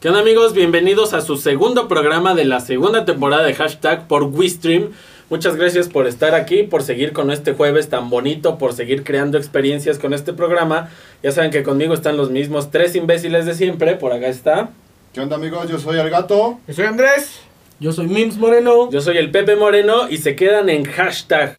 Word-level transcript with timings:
¿Qué 0.00 0.06
onda 0.06 0.20
amigos? 0.20 0.54
Bienvenidos 0.54 1.12
a 1.12 1.22
su 1.22 1.36
segundo 1.36 1.88
programa 1.88 2.36
de 2.36 2.44
la 2.44 2.60
segunda 2.60 3.04
temporada 3.04 3.42
de 3.42 3.52
hashtag 3.54 4.06
por 4.06 4.22
WeStream. 4.22 4.92
Muchas 5.28 5.56
gracias 5.56 5.88
por 5.88 6.06
estar 6.06 6.36
aquí, 6.36 6.62
por 6.62 6.84
seguir 6.84 7.12
con 7.12 7.32
este 7.32 7.52
jueves 7.52 7.88
tan 7.88 8.08
bonito, 8.08 8.58
por 8.58 8.74
seguir 8.74 9.02
creando 9.02 9.38
experiencias 9.38 9.98
con 9.98 10.14
este 10.14 10.32
programa. 10.32 10.88
Ya 11.24 11.32
saben 11.32 11.50
que 11.50 11.64
conmigo 11.64 11.94
están 11.94 12.16
los 12.16 12.30
mismos 12.30 12.70
tres 12.70 12.94
imbéciles 12.94 13.44
de 13.44 13.54
siempre. 13.54 13.96
Por 13.96 14.12
acá 14.12 14.28
está. 14.28 14.70
¿Qué 15.12 15.20
onda 15.20 15.34
amigos? 15.34 15.68
Yo 15.68 15.80
soy 15.80 15.98
el 15.98 16.10
gato. 16.10 16.60
Yo 16.68 16.74
soy 16.74 16.84
Andrés. 16.84 17.40
Yo 17.80 17.90
soy 17.90 18.06
Mims 18.06 18.36
Moreno. 18.36 18.88
Yo 18.92 19.00
soy 19.00 19.16
el 19.16 19.32
Pepe 19.32 19.56
Moreno 19.56 20.08
y 20.08 20.18
se 20.18 20.36
quedan 20.36 20.68
en 20.68 20.84
hashtag. 20.84 21.56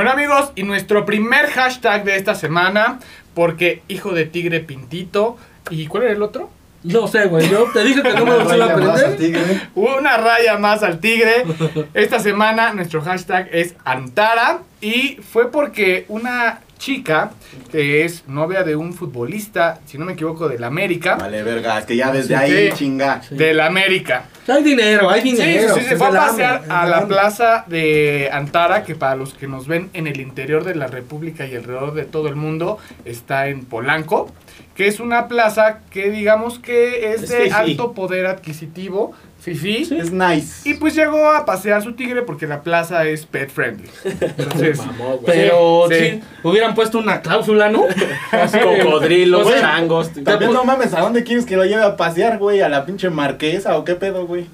Bueno 0.00 0.12
amigos, 0.12 0.52
y 0.54 0.62
nuestro 0.62 1.04
primer 1.04 1.48
hashtag 1.48 2.04
de 2.04 2.16
esta 2.16 2.34
semana, 2.34 3.00
porque 3.34 3.82
hijo 3.86 4.12
de 4.12 4.24
tigre 4.24 4.60
pintito. 4.60 5.36
¿Y 5.68 5.88
cuál 5.88 6.04
era 6.04 6.12
el 6.12 6.22
otro? 6.22 6.48
No 6.82 7.06
sé, 7.06 7.26
güey. 7.26 7.50
Yo 7.50 7.66
te 7.70 7.84
dije 7.84 8.02
que 8.02 8.14
no 8.14 8.24
me 8.24 8.38
raya 8.38 8.46
más 8.46 8.50
al 8.50 8.62
aprender. 8.62 9.16
tigre. 9.18 9.60
Una 9.74 10.16
raya 10.16 10.56
más 10.56 10.82
al 10.82 11.00
tigre. 11.00 11.44
Esta 11.92 12.18
semana 12.18 12.72
nuestro 12.72 13.02
hashtag 13.02 13.50
es 13.52 13.74
Antara. 13.84 14.60
Y 14.80 15.16
fue 15.16 15.50
porque 15.50 16.06
una 16.08 16.60
chica 16.80 17.30
que 17.70 18.04
es 18.04 18.26
novia 18.26 18.64
de 18.64 18.74
un 18.74 18.92
futbolista, 18.94 19.78
si 19.86 19.98
no 19.98 20.06
me 20.06 20.14
equivoco, 20.14 20.48
del 20.48 20.64
América. 20.64 21.14
Vale, 21.16 21.42
verga, 21.42 21.78
es 21.78 21.84
que 21.84 21.94
ya 21.94 22.10
desde 22.10 22.28
Sí, 22.28 22.34
ahí 22.34 22.70
sí. 22.70 22.76
chinga. 22.78 23.20
Del 23.30 23.60
América. 23.60 24.24
Hay 24.48 24.64
dinero, 24.64 25.08
hay 25.10 25.20
Sí, 25.20 25.36
sí, 25.36 25.42
dinero. 25.42 25.74
sí, 25.76 25.82
se 25.82 25.96
fue 25.96 26.08
a 26.08 26.10
pasear 26.10 26.64
a 26.68 26.86
la 26.86 27.06
plaza 27.06 27.64
de 27.68 28.30
Antara, 28.32 28.82
que 28.82 28.94
para 28.96 29.14
los 29.14 29.34
que 29.34 29.46
nos 29.46 29.68
ven 29.68 29.90
en 29.92 30.06
el 30.08 30.20
interior 30.20 30.64
de 30.64 30.74
la 30.74 30.86
República 30.88 31.46
y 31.46 31.54
alrededor 31.54 31.94
de 31.94 32.04
todo 32.06 32.28
el 32.28 32.34
mundo, 32.36 32.78
está 33.04 33.46
en 33.48 33.64
Polanco, 33.66 34.32
que 34.74 34.88
es 34.88 34.98
una 34.98 35.28
plaza 35.28 35.80
que 35.90 36.10
digamos 36.10 36.58
que 36.58 37.12
es 37.12 37.24
Es 37.24 37.28
de 37.28 37.50
alto 37.52 37.92
poder 37.92 38.26
adquisitivo, 38.26 39.12
fifí. 39.40 39.88
Es 39.90 40.12
nice. 40.12 40.68
Y 40.68 40.74
pues 40.74 40.94
llegó 40.94 41.30
a 41.30 41.44
pasear 41.44 41.82
su 41.82 41.94
tigre 41.94 42.22
porque 42.22 42.46
la 42.46 42.62
plaza 42.62 43.04
es 43.06 43.26
pet 43.26 43.50
friendly. 43.50 43.88
Entonces, 44.04 44.78
Mamó, 44.86 45.16
güey. 45.18 45.24
Pero 45.26 45.86
Sí, 45.88 45.94
sí, 45.94 46.10
sí. 46.12 46.20
hubieran 46.42 46.74
puesto 46.74 46.98
una 46.98 47.20
cláusula, 47.22 47.68
¿no? 47.70 47.84
Así 48.32 48.58
Cocodrilos, 48.58 49.46
o 49.46 49.50
sea, 49.50 49.60
changos. 49.60 50.10
También 50.24 50.52
no 50.52 50.64
mames, 50.64 50.94
¿a 50.94 51.00
dónde 51.00 51.24
quieres 51.24 51.46
que 51.46 51.56
lo 51.56 51.64
lleve 51.64 51.82
a 51.82 51.96
pasear, 51.96 52.38
güey? 52.38 52.60
¿A 52.60 52.68
la 52.68 52.84
pinche 52.86 53.10
marquesa 53.10 53.76
o 53.78 53.84
qué 53.84 53.94
pedo, 53.94 54.26
güey? 54.26 54.46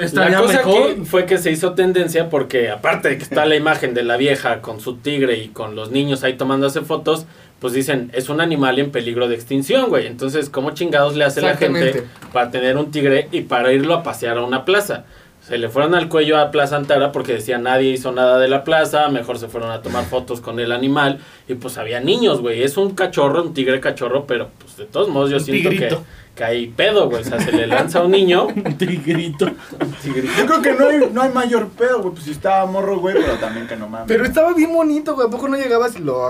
Estaría 0.00 0.38
la 0.38 0.42
cosa 0.42 0.58
mejor. 0.58 0.90
aquí 0.90 1.00
fue 1.04 1.26
que 1.26 1.38
se 1.38 1.50
hizo 1.50 1.72
tendencia 1.74 2.28
porque 2.28 2.70
aparte 2.70 3.08
de 3.08 3.16
que 3.18 3.22
está 3.22 3.44
la 3.46 3.56
imagen 3.56 3.94
de 3.94 4.02
la 4.02 4.16
vieja 4.16 4.60
con 4.60 4.80
su 4.80 4.96
tigre 4.96 5.36
y 5.38 5.48
con 5.48 5.74
los 5.76 5.90
niños 5.90 6.24
ahí 6.24 6.34
tomándose 6.34 6.80
fotos, 6.82 7.26
pues 7.64 7.72
dicen, 7.72 8.10
es 8.12 8.28
un 8.28 8.42
animal 8.42 8.78
en 8.78 8.90
peligro 8.90 9.26
de 9.26 9.34
extinción, 9.36 9.88
güey. 9.88 10.06
Entonces, 10.06 10.50
¿cómo 10.50 10.72
chingados 10.72 11.16
le 11.16 11.24
hace 11.24 11.40
la 11.40 11.56
gente 11.56 12.04
para 12.30 12.50
tener 12.50 12.76
un 12.76 12.90
tigre 12.90 13.26
y 13.32 13.40
para 13.40 13.72
irlo 13.72 13.94
a 13.94 14.02
pasear 14.02 14.36
a 14.36 14.44
una 14.44 14.66
plaza? 14.66 15.06
Se 15.40 15.56
le 15.56 15.70
fueron 15.70 15.94
al 15.94 16.10
cuello 16.10 16.36
a 16.38 16.50
Plaza 16.50 16.76
Antara 16.76 17.10
porque 17.10 17.32
decía 17.32 17.56
nadie 17.56 17.88
hizo 17.92 18.12
nada 18.12 18.38
de 18.38 18.48
la 18.48 18.64
plaza, 18.64 19.08
mejor 19.08 19.38
se 19.38 19.48
fueron 19.48 19.70
a 19.70 19.80
tomar 19.80 20.04
fotos 20.04 20.42
con 20.42 20.60
el 20.60 20.72
animal 20.72 21.20
y 21.48 21.54
pues 21.54 21.78
había 21.78 22.00
niños, 22.00 22.42
güey. 22.42 22.62
Es 22.62 22.76
un 22.76 22.90
cachorro, 22.94 23.42
un 23.42 23.54
tigre 23.54 23.80
cachorro, 23.80 24.26
pero 24.26 24.50
pues 24.58 24.76
de 24.76 24.84
todos 24.84 25.08
modos 25.08 25.30
yo 25.30 25.38
Un 25.38 25.44
siento 25.44 25.70
tigrito. 25.70 25.96
que 26.00 26.04
hay 26.42 26.66
pedo, 26.68 27.08
güey. 27.08 27.22
O 27.22 27.24
sea, 27.24 27.38
se 27.40 27.52
le 27.52 27.66
lanza 27.66 28.00
a 28.00 28.04
un 28.04 28.10
niño, 28.10 28.46
Un 28.64 28.76
tigrito. 28.78 29.50
tigrito. 30.02 30.32
Yo 30.38 30.46
creo 30.46 30.62
que 30.62 30.72
no 30.72 30.88
hay, 30.88 31.10
no 31.12 31.22
hay 31.22 31.30
mayor 31.32 31.68
pedo, 31.68 32.00
güey. 32.00 32.14
Pues 32.14 32.24
si 32.24 32.32
estaba 32.32 32.66
morro, 32.66 32.98
güey, 32.98 33.14
pero 33.14 33.34
también 33.34 33.66
que 33.68 33.76
no 33.76 33.88
mames. 33.88 34.08
pero 34.08 34.24
estaba 34.24 34.52
bien 34.54 34.72
bonito, 34.72 35.14
güey. 35.14 35.28
¿A 35.28 35.30
poco 35.30 35.46
no 35.48 35.56
llegabas 35.56 35.94
y 35.96 36.00
lo? 36.00 36.24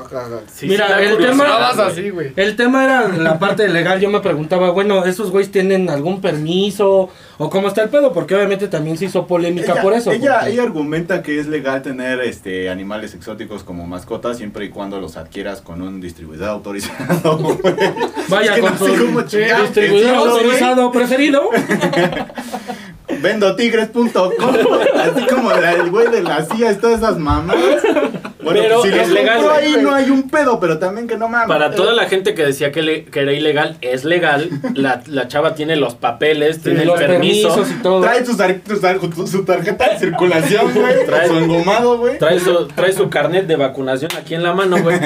Sí, 0.52 0.66
Mira, 0.66 0.88
sí 0.98 1.04
el 1.04 1.16
tema- 1.18 1.44
Estabas 1.44 1.76
güey. 1.76 1.88
así, 1.88 2.10
güey. 2.10 2.32
El 2.36 2.56
tema 2.56 2.84
era 2.84 3.08
la 3.08 3.38
parte 3.38 3.68
legal. 3.68 4.00
Yo 4.00 4.10
me 4.10 4.20
preguntaba, 4.20 4.70
bueno, 4.70 5.04
¿esos 5.04 5.30
güeyes 5.30 5.50
tienen 5.52 5.88
algún 5.88 6.20
permiso? 6.20 7.08
¿O 7.38 7.50
cómo 7.50 7.68
está 7.68 7.82
el 7.82 7.88
pedo? 7.88 8.12
Porque 8.12 8.34
obviamente 8.34 8.68
también 8.68 8.96
se 8.96 9.06
hizo 9.06 9.26
polémica 9.26 9.72
ella, 9.72 9.82
por 9.82 9.92
eso. 9.92 10.10
Ella, 10.12 10.38
porque- 10.40 10.52
ella 10.52 10.62
argumenta 10.62 11.22
que 11.22 11.38
es 11.40 11.46
legal 11.46 11.82
tener 11.82 12.20
este 12.20 12.68
animales 12.70 13.14
exóticos 13.14 13.64
como 13.64 13.86
mascotas 13.86 14.36
siempre 14.38 14.66
y 14.66 14.68
cuando 14.70 15.00
los 15.00 15.16
adquieras 15.16 15.60
con 15.60 15.82
un 15.82 16.00
distribuidor 16.00 16.48
autorizado. 16.48 17.36
güey. 17.38 17.74
Vaya 18.28 18.50
Es 18.50 18.54
que 18.56 18.60
con 18.60 18.72
no 18.72 18.78
su 18.78 18.86
sé 18.86 18.92
cómo 18.96 19.93
güey. 20.02 20.14
autorizado 20.14 20.90
preferido. 20.92 21.50
Vendotigres.com 23.24 24.30
Así 24.94 25.26
como 25.26 25.50
la- 25.50 25.72
el 25.72 25.90
güey 25.90 26.08
de 26.10 26.22
la 26.22 26.44
CIA 26.44 26.72
y 26.72 26.76
todas 26.76 26.98
esas 26.98 27.18
mamás. 27.18 27.56
Bueno, 28.44 28.60
Pero 28.60 28.82
si 28.82 28.88
es 28.90 29.08
legal, 29.08 29.36
compro 29.38 29.54
ahí 29.54 29.76
no 29.80 29.94
hay 29.94 30.10
un 30.10 30.28
pedo, 30.28 30.60
pero 30.60 30.78
también 30.78 31.06
que 31.08 31.16
no 31.16 31.28
mames. 31.28 31.48
Para 31.48 31.70
toda 31.70 31.94
la 31.94 32.04
gente 32.04 32.34
que 32.34 32.44
decía 32.44 32.70
que, 32.72 32.82
le- 32.82 33.04
que 33.06 33.20
era 33.20 33.32
ilegal, 33.32 33.78
es 33.80 34.04
legal. 34.04 34.50
La, 34.74 35.02
la 35.06 35.28
chava 35.28 35.54
tiene 35.54 35.76
los 35.76 35.94
papeles, 35.94 36.60
tiene 36.60 36.82
el 36.82 36.88
los 36.88 36.98
permiso, 36.98 37.48
permisos 37.48 37.74
y 37.74 37.82
todo. 37.82 38.02
Trae 38.02 38.18
sus 38.24 38.36
su 39.30 39.44
tarjeta 39.46 39.88
de 39.88 39.98
circulación, 39.98 40.72
güey. 40.74 40.94
Trae- 41.06 41.28
Su 41.28 41.38
engomado, 41.38 41.96
güey. 41.98 42.18
trae 42.18 42.38
su, 42.38 42.66
trae 42.68 42.92
su 42.92 43.08
carnet 43.08 43.46
de 43.46 43.56
vacunación 43.56 44.10
aquí 44.18 44.34
en 44.34 44.42
la 44.42 44.52
mano, 44.52 44.76
güey. 44.82 44.98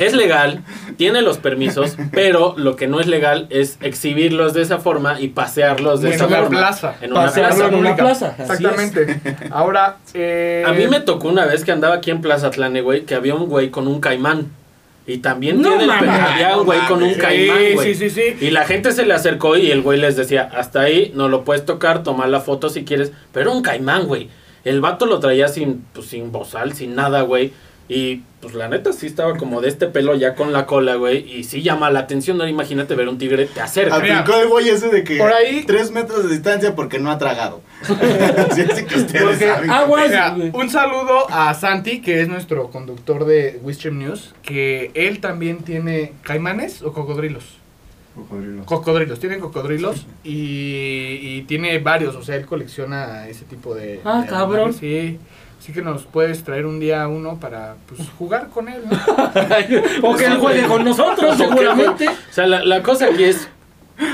Es 0.00 0.14
legal, 0.14 0.62
tiene 0.96 1.20
los 1.20 1.36
permisos, 1.36 1.96
pero 2.12 2.54
lo 2.56 2.76
que 2.76 2.86
no 2.86 2.98
es 3.00 3.06
legal 3.08 3.46
es 3.50 3.76
exhibirlos 3.82 4.54
de 4.54 4.62
esa 4.62 4.78
forma 4.78 5.20
y 5.20 5.28
pasearlos 5.28 6.00
de 6.00 6.08
En 6.08 6.14
esa 6.14 6.26
una 6.28 6.36
forma. 6.38 6.58
plaza. 6.58 6.94
En 7.02 7.12
una 7.12 7.30
plaza. 7.30 7.65
En 7.68 7.74
una 7.74 7.96
plaza, 7.96 8.34
Exactamente. 8.38 9.20
Ahora, 9.50 9.96
eh, 10.14 10.64
A 10.66 10.72
mí 10.72 10.86
me 10.88 11.00
tocó 11.00 11.28
una 11.28 11.44
vez 11.46 11.64
que 11.64 11.72
andaba 11.72 11.96
aquí 11.96 12.10
en 12.10 12.20
Plaza 12.20 12.48
Atlane, 12.48 12.80
güey, 12.80 13.04
que 13.04 13.14
había 13.14 13.34
un 13.34 13.48
güey 13.48 13.70
con 13.70 13.88
un 13.88 14.00
caimán. 14.00 14.50
Y 15.08 15.18
también 15.18 15.62
No 15.62 15.68
tiene 15.68 15.84
el 15.84 15.90
había 15.90 16.56
un 16.56 16.64
güey 16.66 16.80
con 16.88 17.02
un 17.02 17.14
caimán, 17.14 17.58
güey. 17.74 17.94
sí, 17.94 18.10
sí, 18.10 18.10
sí. 18.10 18.36
Y 18.44 18.50
la 18.50 18.64
gente 18.64 18.90
se 18.90 19.06
le 19.06 19.14
acercó 19.14 19.56
y 19.56 19.70
el 19.70 19.82
güey 19.82 20.00
les 20.00 20.16
decía, 20.16 20.50
hasta 20.54 20.80
ahí 20.80 21.12
no 21.14 21.28
lo 21.28 21.44
puedes 21.44 21.64
tocar, 21.64 22.02
tomar 22.02 22.28
la 22.28 22.40
foto 22.40 22.68
si 22.70 22.84
quieres. 22.84 23.12
Pero 23.32 23.52
un 23.52 23.62
caimán, 23.62 24.06
güey. 24.06 24.28
El 24.64 24.80
vato 24.80 25.06
lo 25.06 25.20
traía 25.20 25.46
sin, 25.46 25.84
pues, 25.92 26.08
sin 26.08 26.32
bozal, 26.32 26.72
sin 26.72 26.96
nada, 26.96 27.20
güey. 27.22 27.52
Y 27.88 28.22
pues 28.40 28.54
la 28.54 28.68
neta 28.68 28.92
sí 28.92 29.06
estaba 29.06 29.36
como 29.36 29.60
de 29.60 29.68
este 29.68 29.86
pelo 29.86 30.14
ya 30.16 30.34
con 30.34 30.52
la 30.52 30.66
cola, 30.66 30.96
güey. 30.96 31.18
Y 31.38 31.44
sí 31.44 31.62
llama 31.62 31.88
la 31.90 32.00
atención. 32.00 32.40
Ahora 32.40 32.50
imagínate 32.50 32.94
ver 32.96 33.08
un 33.08 33.16
tigre, 33.18 33.46
te 33.46 33.60
acerca. 33.60 33.96
Aplicó 33.96 34.40
el 34.40 34.48
güey 34.48 34.68
ese 34.70 34.88
de 34.88 35.04
que 35.04 35.16
por 35.18 35.32
ahí- 35.32 35.62
tres 35.66 35.92
metros 35.92 36.24
de 36.24 36.30
distancia 36.30 36.74
porque 36.74 36.98
no 36.98 37.10
ha 37.12 37.18
tragado. 37.18 37.60
Así 38.50 38.84
que 38.86 38.96
ustedes 38.96 39.22
Porque 39.22 39.46
saben. 39.46 39.70
aguas, 39.70 40.10
un 40.52 40.68
saludo 40.70 41.30
a 41.30 41.54
Santi, 41.54 42.00
que 42.00 42.22
es 42.22 42.28
nuestro 42.28 42.70
conductor 42.70 43.24
de 43.24 43.60
Wistream 43.62 43.98
News, 43.98 44.34
que 44.42 44.90
él 44.94 45.20
también 45.20 45.58
tiene 45.58 46.12
caimanes 46.22 46.82
o 46.82 46.92
cocodrilos. 46.92 47.44
Cocodrilos, 48.64 49.20
tiene 49.20 49.38
cocodrilos 49.38 50.06
y, 50.24 51.18
y 51.20 51.44
tiene 51.46 51.78
varios, 51.78 52.16
o 52.16 52.22
sea, 52.22 52.36
él 52.36 52.46
colecciona 52.46 53.28
ese 53.28 53.44
tipo 53.44 53.74
de... 53.74 54.00
Ah, 54.04 54.22
de 54.22 54.26
cabrón. 54.28 54.70
animales, 54.74 54.76
Sí, 54.76 55.18
así 55.58 55.72
que 55.72 55.82
nos 55.82 56.04
puedes 56.04 56.44
traer 56.44 56.66
un 56.66 56.78
día 56.80 57.06
uno 57.08 57.38
para 57.40 57.76
pues, 57.88 58.08
jugar 58.18 58.48
con 58.48 58.68
él, 58.68 58.82
¿no? 58.90 58.96
o 60.10 60.16
que 60.16 60.26
él 60.26 60.36
juegue 60.38 60.66
con 60.66 60.84
nosotros, 60.84 61.36
seguramente. 61.38 62.08
O 62.08 62.32
sea, 62.32 62.46
la, 62.46 62.64
la 62.64 62.82
cosa 62.82 63.06
aquí 63.06 63.24
es 63.24 63.48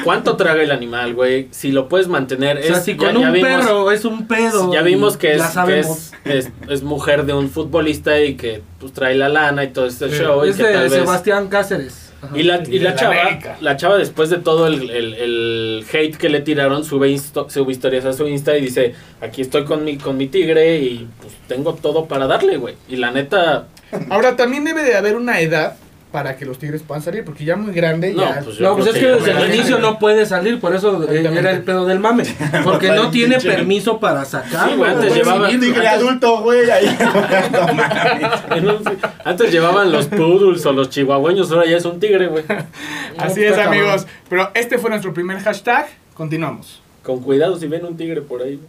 cuánto 0.05 0.37
traga 0.37 0.63
el 0.63 0.71
animal, 0.71 1.15
güey. 1.15 1.49
Si 1.51 1.73
lo 1.73 1.89
puedes 1.89 2.09
mantener. 2.09 2.59
O 2.59 2.63
sea, 2.63 2.77
es, 2.77 2.85
si 2.85 2.93
ya- 2.97 2.99
con 3.13 3.21
ya 3.21 3.27
un 3.29 3.33
vimos- 3.35 3.43
perro 3.67 3.91
es 3.91 4.05
un 4.05 4.27
pedo. 4.27 4.73
Ya 4.73 4.83
vimos 4.83 5.17
que, 5.17 5.35
es, 5.35 5.43
que 5.67 5.81
es, 5.81 6.13
es, 6.25 6.51
es 6.69 6.83
mujer 6.83 7.25
de 7.27 7.33
un 7.35 7.51
futbolista 7.51 8.21
y 8.21 8.37
que 8.37 8.63
pues, 8.79 8.93
trae 8.93 9.15
la 9.17 9.29
lana 9.29 9.65
y 9.65 9.69
todo 9.73 9.87
este 9.87 10.09
Sí. 10.11 10.19
show. 10.23 10.45
Y, 10.47 10.51
es 10.51 10.57
que 10.57 10.67
de 10.67 10.73
tal 10.75 10.83
vez- 10.89 10.93
Sebastián 10.93 11.49
Cáceres. 11.49 12.12
Ajá. 12.23 12.39
y 12.39 12.43
la, 12.45 12.63
y 12.67 12.79
la 12.79 12.91
la 12.91 12.97
chava, 12.97 13.21
América. 13.21 13.57
la 13.61 13.77
chava 13.77 13.99
después 13.99 14.31
de 14.31 14.39
todo 14.39 14.67
el, 14.69 14.89
el- 14.91 15.15
el 15.15 15.85
hate 15.93 16.17
que 16.17 16.29
le 16.29 16.41
tiraron, 16.41 16.85
sube, 16.85 17.09
insto- 17.11 17.51
sube 17.51 17.73
historias 17.73 18.05
a 18.05 18.13
su 18.13 18.27
Insta 18.29 18.57
y 18.57 18.61
dice, 18.63 18.95
aquí 19.21 19.43
estoy 19.43 19.65
con 19.65 19.85
mi, 19.85 19.97
con 19.99 20.17
mi 20.17 20.29
tigre 20.29 20.77
y 20.79 21.09
pues 21.21 21.35
tengo 21.49 21.75
todo 21.75 22.07
para 22.07 22.27
darle, 22.27 22.57
güey. 22.59 22.75
Y 22.89 22.97
la 22.97 23.11
neta, 23.11 23.67
Ahora, 24.09 24.37
también 24.37 24.65
debe 24.65 24.85
de 24.85 24.95
haber 24.95 25.17
una 25.17 25.41
edad 25.41 25.77
para 26.13 26.37
que 26.37 26.45
los 26.45 26.59
tigres 26.59 26.83
puedan 26.87 27.03
salir, 27.03 27.25
porque 27.25 27.45
ya 27.45 27.57
muy 27.57 27.73
grande, 27.73 28.13
No, 28.13 28.23
ya... 28.23 28.41
pues 28.45 28.61
No, 28.61 28.77
pues 28.77 28.89
es 28.89 28.95
que 28.99 29.07
desde 29.07 29.31
el 29.33 29.55
inicio 29.55 29.79
no 29.79 29.99
puede 29.99 30.27
salir, 30.27 30.61
por 30.61 30.75
eso 30.77 31.03
eh, 31.11 31.25
era 31.27 31.51
el 31.51 31.63
pedo 31.63 31.87
del 31.87 31.99
mame. 32.01 32.25
Porque 32.65 32.91
no 32.91 33.11
tiene 33.11 33.41
permiso 33.41 33.99
para 33.99 34.25
sacar. 34.27 34.69
Sí, 34.71 34.77
güey, 34.77 34.91
antes 34.91 35.09
puede 35.09 35.23
llevaba- 35.23 35.47
exhibirlo. 35.47 35.75
tigre 35.75 35.89
adulto, 35.89 36.43
güey, 36.43 36.71
ahí. 36.71 36.87
No 38.63 38.79
antes 39.25 39.51
llevaban 39.51 39.91
los 39.91 40.07
poodles 40.07 40.65
o 40.67 40.73
los 40.73 40.91
chihuahueños, 40.91 41.51
ahora 41.51 41.67
ya 41.67 41.77
es 41.79 41.85
un 41.85 41.99
tigre, 41.99 42.29
güey. 42.29 42.45
Así 43.19 43.43
es, 43.43 43.57
amigos. 43.59 44.07
Pero 44.29 44.51
este 44.55 44.79
fue 44.79 44.91
nuestro 44.91 45.13
primer 45.15 45.39
hashtag. 45.41 45.87
Continuamos. 46.15 46.81
Con 47.03 47.21
cuidado 47.21 47.59
si 47.59 47.67
ven 47.67 47.85
un 47.87 47.97
tigre 47.97 48.21
por 48.21 48.43
ahí. 48.43 48.61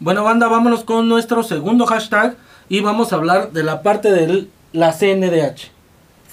Bueno, 0.00 0.24
banda, 0.24 0.48
vámonos 0.48 0.84
con 0.84 1.08
nuestro 1.08 1.42
segundo 1.42 1.86
hashtag 1.86 2.36
y 2.68 2.80
vamos 2.80 3.12
a 3.12 3.16
hablar 3.16 3.52
de 3.52 3.62
la 3.62 3.82
parte 3.82 4.10
de 4.10 4.46
la 4.72 4.92
CNDH. 4.92 5.70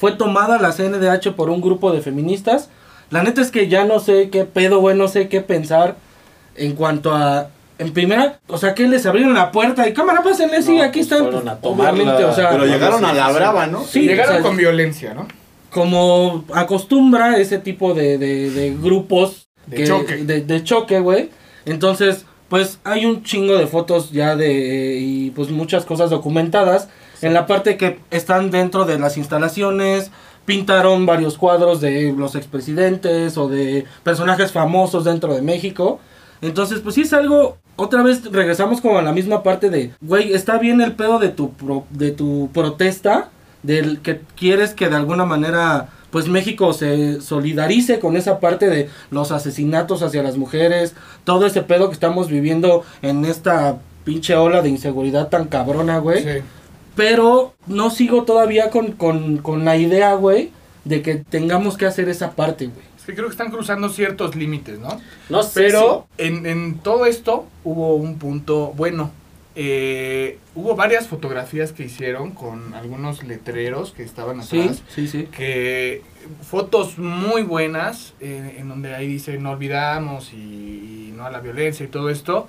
Fue 0.06 0.12
tomada 0.12 0.60
la 0.60 0.72
CNDH 0.72 1.31
por 1.36 1.50
un 1.50 1.62
grupo 1.62 1.92
de 1.92 2.00
feministas. 2.00 2.69
La 3.10 3.24
neta 3.24 3.42
es 3.42 3.50
que 3.50 3.68
ya 3.69 3.86
no 3.86 4.00
sé 4.00 4.30
qué 4.30 4.46
pedo, 4.46 4.80
güey, 4.80 4.96
no 4.96 5.07
sé 5.07 5.30
qué 5.30 5.42
pensar 5.42 5.96
en 6.56 6.75
cuanto 6.75 7.12
a 7.16 7.48
en 7.80 7.92
primera, 7.92 8.38
o 8.48 8.60
sea, 8.60 8.75
que 8.75 8.88
les 8.88 9.04
abrieron 9.07 9.34
la 9.34 9.52
puerta 9.52 9.90
y 9.90 9.94
cámara, 9.96 10.22
pásenle, 10.22 10.62
sí, 10.62 10.78
No, 10.78 10.84
aquí 10.84 11.00
pues 11.00 11.12
están. 11.12 11.31
pues, 11.31 11.48
a 11.48 11.57
obviamente, 11.63 12.24
o 12.24 12.36
sea, 12.36 12.52
Pero 12.52 12.68
llegaron 12.68 13.04
a 13.04 13.13
la 13.13 13.31
brava, 13.31 13.66
¿no? 13.66 13.84
Sí, 13.84 14.02
Llegaron 14.02 14.31
o 14.34 14.36
sea, 14.36 14.44
con 14.44 14.57
violencia, 14.57 15.16
¿no? 15.16 15.28
como 15.72 16.46
acostumbra 16.54 17.38
ese 17.40 17.57
tipo 17.57 17.96
de, 17.96 18.19
de, 18.19 18.52
de 18.52 18.75
grupos 18.80 19.48
De 19.66 19.78
que- 19.78 19.88
choque. 19.88 20.18
de, 20.18 20.42
de 20.42 20.63
choque, 20.63 21.00
güey. 21.00 21.31
Entonces, 21.66 22.25
pues 22.48 22.80
hay 22.84 23.07
un 23.07 23.24
chingo 23.24 23.57
de 23.57 23.66
fotos 23.66 24.12
ya 24.12 24.36
de 24.36 24.98
y 25.00 25.31
pues 25.31 25.50
muchas 25.50 25.84
cosas 25.84 26.12
documentadas 26.12 26.90
en 27.21 27.33
la 27.33 27.45
parte 27.47 27.77
que 27.77 28.00
están 28.12 28.51
dentro 28.51 28.85
de 28.85 29.00
las 29.00 29.17
instalaciones. 29.17 30.12
Pintaron 30.45 31.06
varios 31.07 31.38
cuadros 31.38 31.81
de 31.81 32.13
los 32.15 32.35
expresidentes 32.35 33.35
o 33.38 33.47
de 33.47 33.85
personajes 34.03 34.51
famosos 34.51 35.03
dentro 35.03 35.33
de 35.33 35.41
México. 35.41 36.00
Entonces, 36.41 36.81
pues 36.81 36.95
sí 36.95 37.01
es 37.01 37.13
algo. 37.13 37.57
Otra 37.77 38.03
vez 38.03 38.31
regresamos 38.31 38.79
como 38.79 39.00
a 39.00 39.01
la 39.01 39.12
misma 39.12 39.41
parte 39.44 39.69
de, 39.69 39.91
güey, 40.01 40.33
está 40.33 40.57
bien 40.59 40.81
el 40.81 40.94
pedo 40.94 41.19
de 41.19 41.29
tu, 41.29 41.51
pro- 41.53 41.85
de 41.89 42.12
tu 42.12 42.50
protesta, 42.53 43.29
del 43.63 44.00
que 44.01 44.21
quieres 44.38 44.73
que 44.73 44.88
de 44.88 44.95
alguna 44.95 45.25
manera, 45.25 45.89
pues 46.11 46.27
México 46.27 46.71
se 46.71 47.19
solidarice 47.21 48.00
con 48.00 48.15
esa 48.15 48.39
parte 48.39 48.69
de 48.69 48.89
los 49.09 49.31
asesinatos 49.31 50.03
hacia 50.03 50.21
las 50.23 50.38
mujeres, 50.38 50.94
todo 51.23 51.47
ese 51.47 51.63
pedo 51.63 51.88
que 51.89 51.95
estamos 51.95 52.29
viviendo 52.29 52.83
en 53.01 53.25
esta 53.25 53.77
pinche 54.06 54.35
ola 54.35 54.61
de 54.61 54.69
inseguridad 54.69 55.27
tan 55.29 55.45
cabrona, 55.47 55.97
güey. 55.97 56.23
Sí. 56.23 56.44
Pero 56.95 57.53
no 57.68 57.89
sigo 57.89 58.24
todavía 58.24 58.69
con, 58.69 58.94
con, 58.94 59.38
con 59.38 59.65
la 59.65 59.77
idea, 59.77 60.13
güey, 60.15 60.51
de 60.86 61.01
que 61.01 61.15
tengamos 61.15 61.77
que 61.77 61.86
hacer 61.86 62.09
esa 62.09 62.31
parte, 62.31 62.68
güey. 62.68 62.86
Es 62.97 63.03
que 63.06 63.13
creo 63.13 63.25
que 63.27 63.31
están 63.33 63.51
cruzando 63.51 63.89
ciertos 63.89 64.36
límites, 64.36 64.80
¿no? 64.80 65.00
No 65.30 65.44
sé. 65.44 65.62
Pero 65.62 66.07
en, 66.18 66.45
en 66.45 66.80
todo 66.80 67.06
esto 67.06 67.47
hubo 67.63 67.95
un 67.95 68.18
punto 68.18 68.74
bueno. 68.75 69.12
Eh, 69.57 70.38
hubo 70.53 70.75
varias 70.75 71.07
fotografías 71.07 71.71
que 71.71 71.83
hicieron 71.86 72.31
con 72.31 72.74
algunos 72.74 73.24
letreros 73.24 73.92
que 73.92 74.03
estaban 74.03 74.44
Sí, 74.44 74.59
atrás. 74.59 74.83
sí, 74.94 75.07
sí. 75.07 75.27
Que 75.31 76.01
fotos 76.42 76.97
muy 76.97 77.44
buenas, 77.44 78.13
eh, 78.19 78.56
en 78.57 78.68
donde 78.68 78.94
ahí 78.94 79.07
dice 79.07 79.38
no 79.38 79.51
olvidamos 79.51 80.33
y, 80.33 80.36
y 81.09 81.13
no 81.15 81.25
a 81.25 81.30
la 81.30 81.39
violencia 81.39 81.86
y 81.86 81.89
todo 81.89 82.09
esto. 82.09 82.47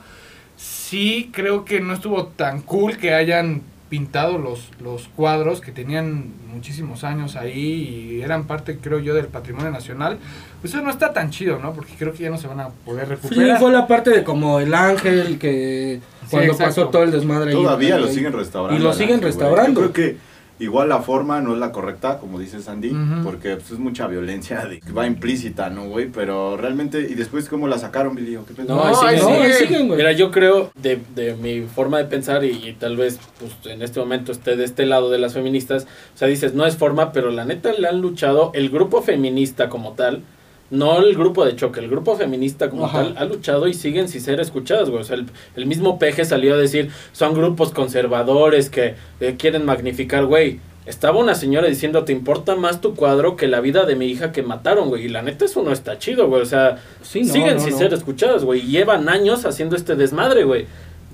Sí, 0.57 1.31
creo 1.33 1.65
que 1.65 1.81
no 1.81 1.93
estuvo 1.95 2.27
tan 2.27 2.63
cool 2.63 2.97
que 2.97 3.15
hayan 3.15 3.63
pintado 3.89 4.39
los, 4.39 4.71
los 4.83 5.09
cuadros 5.09 5.61
que 5.61 5.71
tenían 5.73 6.33
muchísimos 6.53 7.05
años 7.05 7.37
ahí 7.37 8.17
y 8.17 8.21
eran 8.23 8.45
parte, 8.47 8.79
creo 8.79 8.99
yo, 8.99 9.15
del 9.15 9.27
patrimonio 9.27 9.71
nacional. 9.71 10.19
Pues 10.61 10.73
eso 10.75 10.83
no 10.83 10.91
está 10.91 11.13
tan 11.13 11.31
chido, 11.31 11.59
¿no? 11.61 11.73
Porque 11.73 11.93
creo 11.97 12.13
que 12.13 12.25
ya 12.25 12.31
no 12.31 12.39
se 12.39 12.49
van 12.49 12.61
a 12.61 12.69
poder 12.71 13.05
Sí, 13.07 13.11
recuperar. 13.15 13.59
fue 13.61 13.71
la 13.73 13.87
parte 13.87 14.11
de 14.11 14.25
como 14.25 14.59
el 14.59 14.75
ángel 14.75 15.39
que 15.39 16.01
cuando 16.31 16.57
pasó 16.57 16.89
todo 16.89 17.05
el 17.05 17.13
desmadre 17.13 17.51
ahí. 17.51 17.57
Todavía 17.57 17.95
ahí- 17.97 18.01
lo 18.03 18.09
siguen 18.09 18.33
restaurando. 18.33 18.81
Y 18.81 18.83
lo 18.85 18.93
siguen 18.93 19.23
restaurando. 19.23 19.81
Yo 19.83 19.93
creo 19.93 20.13
que 20.13 20.17
igual 20.59 20.89
la 20.89 21.01
forma 21.01 21.41
no 21.41 21.55
es 21.55 21.59
la 21.59 21.73
correcta, 21.73 22.19
como 22.19 22.39
dice 22.39 22.61
Sandy, 22.61 22.95
porque 23.23 23.57
pues, 23.57 23.71
es 23.73 23.79
mucha 23.79 24.07
violencia 24.07 24.65
de, 24.65 24.81
que 24.81 24.93
va 24.93 25.07
implícita, 25.07 25.71
¿no, 25.71 25.89
güey? 25.89 26.09
Pero 26.09 26.57
realmente, 26.57 27.01
y 27.01 27.15
después 27.15 27.49
cómo 27.49 27.69
la 27.69 27.79
sacaron, 27.79 28.15
Billy, 28.15 28.37
¿O 28.37 28.45
¿qué 28.47 28.55
pedo? 28.55 28.75
No, 28.75 28.85
ahí 28.85 28.95
ahí 29.03 29.19
siguen. 29.19 29.35
No, 29.35 29.43
ahí 29.43 29.53
siguen. 29.53 29.69
siguen, 29.69 29.87
güey. 29.89 29.99
Mira, 29.99 30.13
yo 30.13 30.31
creo, 30.31 30.71
de, 30.81 31.01
de 31.15 31.35
mi 31.35 31.63
forma 31.63 31.99
de 31.99 32.05
pensar, 32.05 32.45
y, 32.45 32.69
y 32.69 32.73
tal 32.75 32.97
vez 32.97 33.19
pues, 33.39 33.53
en 33.73 33.83
este 33.83 34.01
momento 34.01 34.33
esté 34.33 34.57
de 34.57 34.65
este 34.65 34.87
lado 34.87 35.11
de 35.11 35.19
las 35.19 35.35
feministas, 35.35 35.85
o 36.15 36.19
sea, 36.19 36.29
dices, 36.29 36.55
no 36.55 36.67
es 36.67 36.77
forma, 36.77 37.13
pero 37.13 37.31
la 37.31 37.45
neta 37.45 37.73
le 37.73 37.89
han 37.89 38.01
luchado 38.01 38.51
el 38.55 38.71
grupo 38.71 39.03
feminista 39.03 39.69
como 39.69 39.93
tal, 39.93 40.23
no 40.71 40.99
el 40.99 41.15
grupo 41.15 41.45
de 41.45 41.55
choque, 41.57 41.81
el 41.81 41.89
grupo 41.89 42.17
feminista 42.17 42.69
como 42.71 42.87
Ajá. 42.87 43.03
tal, 43.03 43.19
ha 43.19 43.25
luchado 43.25 43.69
y 43.69 43.75
siguen 43.75 44.09
sin 44.09 44.21
ser 44.21 44.41
escuchadas, 44.41 44.91
güey. 44.91 45.03
O 45.03 45.05
sea, 45.05 45.17
el, 45.17 45.27
el 45.57 45.67
mismo 45.67 45.99
Peje 45.99 46.25
salió 46.25 46.55
a 46.55 46.59
decir, 46.59 46.91
son 47.13 47.35
grupos 47.35 47.73
conservadores 47.73 48.71
que 48.71 48.95
eh, 49.21 49.37
quieren 49.39 49.65
magnificar, 49.65 50.27
güey. 50.27 50.61
Estaba 50.87 51.19
una 51.19 51.35
señora 51.35 51.67
diciendo, 51.67 52.05
¿te 52.05 52.13
importa 52.13 52.55
más 52.55 52.81
tu 52.81 52.95
cuadro 52.95 53.35
que 53.37 53.49
la 53.49 53.61
vida 53.61 53.85
de 53.87 53.97
mi 53.97 54.07
hija 54.07 54.31
que 54.31 54.43
mataron, 54.45 54.89
güey? 54.89 55.07
Y 55.07 55.09
la 55.09 55.21
neta, 55.23 55.45
eso 55.45 55.63
no 55.63 55.73
está 55.73 55.99
chido, 55.99 56.29
güey. 56.29 56.43
O 56.43 56.47
sea, 56.47 56.79
Sí, 57.03 57.23
no, 57.23 57.33
siguen 57.33 57.55
no, 57.57 57.61
sin 57.61 57.73
no. 57.73 57.79
ser 57.79 57.93
escuchadas, 57.95 58.45
güey. 58.45 58.61
y 58.61 58.69
Llevan 58.71 59.09
años 59.09 59.45
haciendo 59.47 59.75
este 59.75 59.97
desmadre, 59.97 60.45
güey. 60.45 60.67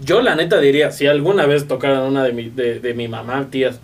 Yo 0.05 0.21
la 0.21 0.35
neta 0.35 0.59
diría, 0.61 0.91
si 0.91 1.07
alguna 1.07 1.47
vez 1.47 1.69
tocaran 1.69 2.03
una 2.03 2.23
de 2.25 2.33
mi, 2.33 2.51
de, 2.51 2.81
de 2.81 2.93
mi 2.95 3.09
mamá, 3.09 3.47
tías, 3.51 3.81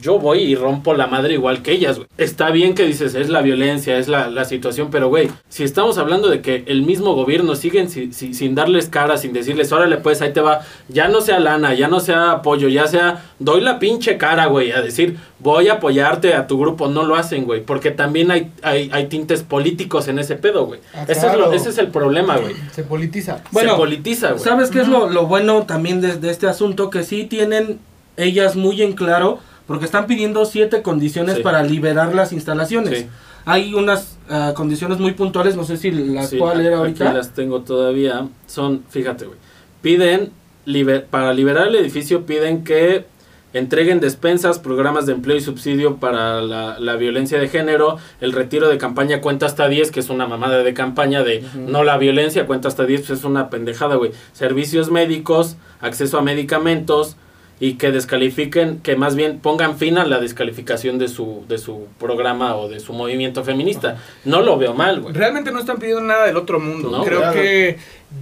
yo 0.00 0.18
voy 0.18 0.38
y 0.40 0.54
rompo 0.54 0.94
la 0.94 1.06
madre 1.06 1.34
igual 1.34 1.62
que 1.62 1.72
ellas, 1.72 1.96
güey. 1.96 2.08
Está 2.18 2.50
bien 2.50 2.74
que 2.74 2.84
dices, 2.84 3.14
es 3.14 3.28
la 3.28 3.42
violencia, 3.42 3.98
es 3.98 4.08
la, 4.08 4.28
la 4.28 4.44
situación, 4.44 4.88
pero 4.90 5.08
güey, 5.08 5.30
si 5.48 5.64
estamos 5.64 5.98
hablando 5.98 6.28
de 6.28 6.40
que 6.40 6.64
el 6.66 6.82
mismo 6.82 7.14
gobierno 7.14 7.54
siguen 7.54 7.88
si- 7.90 8.12
si- 8.12 8.34
sin 8.34 8.54
darles 8.54 8.88
cara, 8.88 9.16
sin 9.18 9.32
decirles, 9.32 9.72
órale 9.72 9.96
pues, 9.98 10.22
ahí 10.22 10.32
te 10.32 10.40
va, 10.40 10.60
ya 10.88 11.08
no 11.08 11.20
sea 11.20 11.38
lana, 11.40 11.74
ya 11.74 11.88
no 11.88 12.00
sea 12.00 12.32
apoyo, 12.32 12.68
ya 12.68 12.86
sea, 12.86 13.24
doy 13.38 13.60
la 13.60 13.78
pinche 13.78 14.16
cara, 14.16 14.46
güey, 14.46 14.72
a 14.72 14.80
decir, 14.82 15.16
voy 15.38 15.68
a 15.68 15.74
apoyarte 15.74 16.34
a 16.34 16.46
tu 16.46 16.58
grupo, 16.58 16.88
no 16.88 17.04
lo 17.04 17.16
hacen, 17.16 17.44
güey, 17.44 17.62
porque 17.64 17.90
también 17.90 18.30
hay, 18.30 18.50
hay, 18.62 18.90
hay 18.92 19.06
tintes 19.06 19.42
políticos 19.42 20.08
en 20.08 20.18
ese 20.18 20.36
pedo, 20.36 20.66
güey. 20.66 20.80
Ah, 20.94 21.02
ese, 21.08 21.12
es 21.12 21.32
lo- 21.32 21.32
claro. 21.38 21.52
ese 21.52 21.68
es 21.70 21.78
el 21.78 21.88
problema, 21.88 22.36
güey. 22.38 22.54
Se 22.72 22.82
politiza. 22.82 23.42
Bueno, 23.52 23.72
Se 23.72 23.76
politiza, 23.76 24.30
güey. 24.32 24.42
¿Sabes 24.42 24.70
qué 24.70 24.80
es 24.80 24.88
lo, 24.88 25.08
lo 25.10 25.26
bueno 25.26 25.64
también 25.66 26.00
de, 26.00 26.16
de 26.16 26.30
este 26.30 26.46
asunto? 26.46 26.90
Que 26.90 27.02
sí 27.04 27.24
tienen 27.24 27.78
ellas 28.16 28.56
muy 28.56 28.82
en 28.82 28.92
claro, 28.92 29.38
porque 29.70 29.84
están 29.84 30.08
pidiendo 30.08 30.44
siete 30.46 30.82
condiciones 30.82 31.36
Sí. 31.36 31.42
para 31.44 31.62
liberar 31.62 32.12
las 32.12 32.32
instalaciones. 32.32 32.98
Sí. 32.98 33.06
Hay 33.44 33.72
unas 33.72 34.18
ah, 34.28 34.52
condiciones 34.56 34.98
muy 34.98 35.12
puntuales, 35.12 35.54
no 35.54 35.62
sé 35.62 35.76
si 35.76 35.92
las 35.92 36.34
puedo 36.34 36.52
leer 36.56 36.72
aquí 36.72 36.78
ahorita. 36.80 37.12
las 37.12 37.34
tengo 37.34 37.60
todavía. 37.60 38.26
Son, 38.48 38.82
fíjate, 38.90 39.26
güey. 39.26 39.38
Piden, 39.80 40.32
liber- 40.66 41.04
para 41.04 41.32
liberar 41.32 41.68
el 41.68 41.76
edificio, 41.76 42.26
piden 42.26 42.64
que 42.64 43.04
entreguen 43.52 44.00
despensas, 44.00 44.58
programas 44.58 45.06
de 45.06 45.12
empleo 45.12 45.36
y 45.36 45.40
subsidio 45.40 45.98
para 45.98 46.40
la, 46.40 46.80
la 46.80 46.96
violencia 46.96 47.38
de 47.38 47.48
género. 47.48 47.96
El 48.20 48.32
retiro 48.32 48.68
de 48.68 48.76
campaña 48.76 49.20
cuenta 49.20 49.46
hasta 49.46 49.68
10, 49.68 49.92
que 49.92 50.00
es 50.00 50.10
una 50.10 50.26
mamada 50.26 50.64
de 50.64 50.74
campaña 50.74 51.22
de 51.22 51.44
no 51.54 51.84
la 51.84 51.96
violencia, 51.96 52.44
cuenta 52.44 52.66
hasta 52.66 52.86
10, 52.86 53.02
pues 53.06 53.18
es 53.20 53.24
una 53.24 53.50
pendejada, 53.50 53.94
güey. 53.94 54.10
Servicios 54.32 54.90
médicos, 54.90 55.56
acceso 55.80 56.18
a 56.18 56.22
medicamentos 56.22 57.14
y 57.62 57.74
que 57.74 57.92
descalifiquen, 57.92 58.80
que 58.80 58.96
más 58.96 59.14
bien 59.14 59.38
pongan 59.38 59.76
fin 59.76 59.98
a 59.98 60.06
la 60.06 60.18
descalificación 60.18 60.98
de 60.98 61.08
su, 61.08 61.44
de 61.46 61.58
su 61.58 61.86
programa 61.98 62.56
o 62.56 62.70
de 62.70 62.80
su 62.80 62.94
movimiento 62.94 63.44
feminista. 63.44 63.98
No 64.24 64.40
lo 64.40 64.56
veo 64.56 64.72
mal, 64.72 65.00
güey. 65.02 65.14
Realmente 65.14 65.52
no 65.52 65.60
están 65.60 65.76
pidiendo 65.78 66.00
nada 66.02 66.24
del 66.24 66.38
otro 66.38 66.58
mundo. 66.58 66.90
No, 66.90 67.04
Creo 67.04 67.18
claro. 67.18 67.34
que 67.34 67.76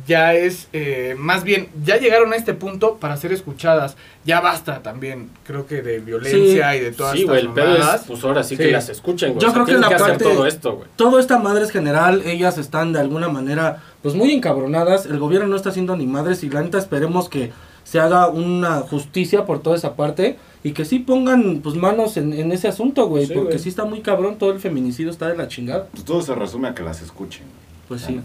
ya 0.08 0.34
es, 0.34 0.66
eh, 0.72 1.14
más 1.16 1.44
bien, 1.44 1.68
ya 1.84 1.98
llegaron 1.98 2.32
a 2.32 2.36
este 2.36 2.52
punto 2.52 2.96
para 2.96 3.16
ser 3.16 3.32
escuchadas. 3.32 3.96
Ya 4.24 4.40
basta 4.40 4.82
también, 4.82 5.30
creo 5.46 5.66
que 5.66 5.82
de 5.82 6.00
violencia 6.00 6.74
y 6.74 6.80
de 6.80 6.90
todas 6.90 7.12
Sí, 7.12 7.20
estas 7.20 7.34
güey, 7.36 7.46
el 7.46 7.52
pedo 7.52 7.76
es, 7.76 8.00
pues 8.08 8.24
ahora 8.24 8.42
sí, 8.42 8.56
Sí. 8.56 8.64
que 8.64 8.72
las 8.72 8.88
escuchen, 8.88 9.34
güey. 9.34 9.40
Yo 9.40 9.48
O 9.48 9.52
sea, 9.52 9.64
creo 9.64 9.66
que 9.76 9.80
la 9.80 9.86
hacer 9.86 9.98
parte- 10.00 10.24
todo 10.24 10.46
esto, 10.46 10.72
güey. 10.78 10.88
Todo 10.96 11.20
esta 11.20 11.38
madre 11.38 11.62
es 11.64 11.70
general, 11.70 12.22
ellas 12.26 12.58
están 12.58 12.92
de 12.92 12.98
alguna 13.00 13.28
manera 13.28 13.82
pues 14.02 14.14
muy 14.16 14.32
encabronadas, 14.32 15.06
el 15.06 15.18
gobierno 15.20 15.46
no 15.48 15.56
está 15.56 15.70
haciendo 15.70 15.96
ni 15.96 16.06
madres 16.06 16.42
y 16.44 16.50
la 16.50 16.60
neta 16.62 16.78
esperemos 16.78 17.28
que 17.28 17.52
se 17.88 17.98
haga 18.00 18.28
una 18.28 18.80
justicia 18.80 19.46
por 19.46 19.60
toda 19.62 19.76
esa 19.76 19.96
parte 19.96 20.36
y 20.62 20.72
que 20.72 20.84
sí 20.84 20.98
pongan 20.98 21.60
pues 21.62 21.74
manos 21.76 22.18
en, 22.18 22.34
en 22.34 22.52
ese 22.52 22.68
asunto, 22.68 23.06
güey, 23.08 23.24
Sí, 23.26 23.32
porque 23.32 23.52
güey. 23.52 23.58
sí 23.60 23.70
está 23.70 23.84
muy 23.86 24.00
cabrón, 24.02 24.36
todo 24.36 24.50
el 24.52 24.60
feminicidio 24.60 25.10
está 25.10 25.28
de 25.28 25.36
la 25.38 25.48
chingada. 25.48 25.86
Pues 25.92 26.04
todo 26.04 26.20
se 26.20 26.34
resume 26.34 26.68
a 26.68 26.74
que 26.74 26.82
las 26.82 27.00
escuchen. 27.00 27.44
Pues 27.88 28.02
sí. 28.02 28.20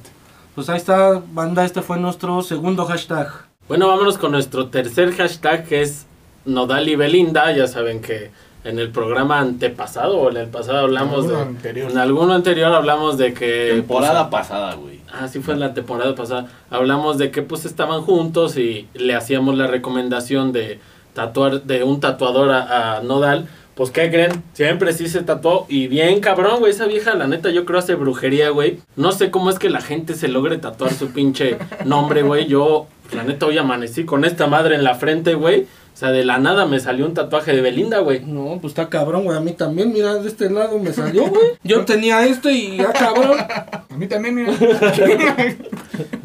Pues 0.53 0.67
ahí 0.70 0.77
está, 0.77 1.22
banda, 1.32 1.63
este 1.63 1.82
fue 1.82 1.98
nuestro 1.98 2.41
segundo 2.41 2.86
hashtag. 2.86 3.29
Bueno, 3.70 3.88
vámonos 3.88 4.17
con 4.17 4.32
nuestro 4.34 4.67
tercer 4.67 5.13
hashtag 5.15 5.65
que 5.65 5.82
es 5.82 6.05
Nodal 6.43 6.89
y 6.89 6.96
Belinda. 6.98 7.55
Ya 7.55 7.67
saben 7.67 8.01
que 8.01 8.32
en 8.63 8.79
el 8.79 8.89
programa 8.89 9.39
antepasado 9.39 10.17
o 10.17 10.32
en 10.32 10.38
el 10.38 10.48
pasado 10.48 10.79
hablamos 10.79 11.27
de... 11.27 11.36
anterior. 11.36 11.91
En 11.91 11.98
alguno 11.98 12.34
anterior 12.34 12.74
hablamos 12.74 13.17
de 13.17 13.34
que... 13.34 13.72
Temporada 13.75 14.29
pues, 14.29 14.41
pasada, 14.41 14.75
güey. 14.75 15.01
Ah, 15.12 15.27
sí 15.27 15.39
fue 15.39 15.53
en 15.53 15.60
la 15.60 15.74
temporada 15.74 16.15
pasada. 16.15 16.48
Hablamos 16.70 17.17
de 17.17 17.29
que 17.29 17.41
pues 17.41 17.65
estaban 17.65 18.01
juntos 18.01 18.58
y 18.58 18.88
le 18.93 19.15
hacíamos 19.15 19.58
la 19.58 19.67
recomendación 19.67 20.51
de 20.51 20.79
tatuar 21.13 21.63
de 21.63 21.84
un 21.84 22.00
tatuador 22.00 22.51
a, 22.51 22.98
a 22.98 23.01
Nodal. 23.01 23.48
Pues, 23.75 23.89
¿qué 23.89 24.10
creen? 24.12 24.43
Siempre 24.53 24.93
sí 24.93 25.08
se 25.08 25.22
tatuó. 25.22 25.65
Y 25.67 25.88
bien 25.88 26.20
cabrón, 26.20 26.60
güey. 26.60 26.72
Esa 26.72 26.86
vieja, 26.86 27.15
la 27.15 27.27
neta, 27.27 27.50
yo 27.50 27.65
creo 27.65 27.79
hace 27.79 27.96
brujería, 27.96 28.50
güey. 28.50 28.79
No 28.96 29.12
sé 29.12 29.32
cómo 29.32 29.50
es 29.50 29.58
que 29.58 29.70
la 29.70 29.82
gente 29.82 30.13
se 30.13 30.27
logre 30.27 30.58
tatuar 30.58 30.93
su 30.93 31.12
pinche 31.12 31.58
nombre, 31.84 32.22
güey. 32.22 32.46
Yo, 32.46 32.88
la 33.15 33.24
neta, 33.24 33.48
hoy 33.48 33.58
amanecí 33.58 34.05
con 34.05 34.25
esta 34.25 34.46
madre 34.46 34.75
en 34.75 34.84
la 34.84 34.96
frente, 34.96 35.34
güey. 35.34 35.65
O 35.93 35.95
sea, 35.95 36.12
de 36.12 36.25
la 36.25 36.39
nada 36.39 36.65
me 36.65 36.79
salió 36.79 37.05
un 37.05 37.13
tatuaje 37.13 37.53
de 37.53 37.62
Belinda, 37.62 38.00
güey. 38.00 38.21
No, 38.21 38.57
pues 38.59 38.71
está 38.71 38.89
cabrón, 38.89 39.25
güey, 39.25 39.38
a 39.38 39.41
mí 39.41 39.51
también, 39.51 39.93
mira, 39.93 40.15
de 40.15 40.27
este 40.27 40.50
lado 40.50 40.79
me 40.79 40.91
salió, 40.91 41.27
güey. 41.29 41.51
Yo 41.63 41.85
tenía 41.85 42.25
esto 42.25 42.50
y 42.50 42.77
ya 42.77 42.91
cabrón. 42.91 43.38
A 43.39 43.95
mí 43.95 44.07
también, 44.07 44.35
mira. 44.35 44.53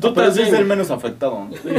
Tú 0.01 0.15
Pero 0.15 0.33
sí 0.33 0.43
es 0.43 0.53
el 0.55 0.65
menos 0.65 0.91
afectado. 0.91 1.49
Pues 1.51 1.75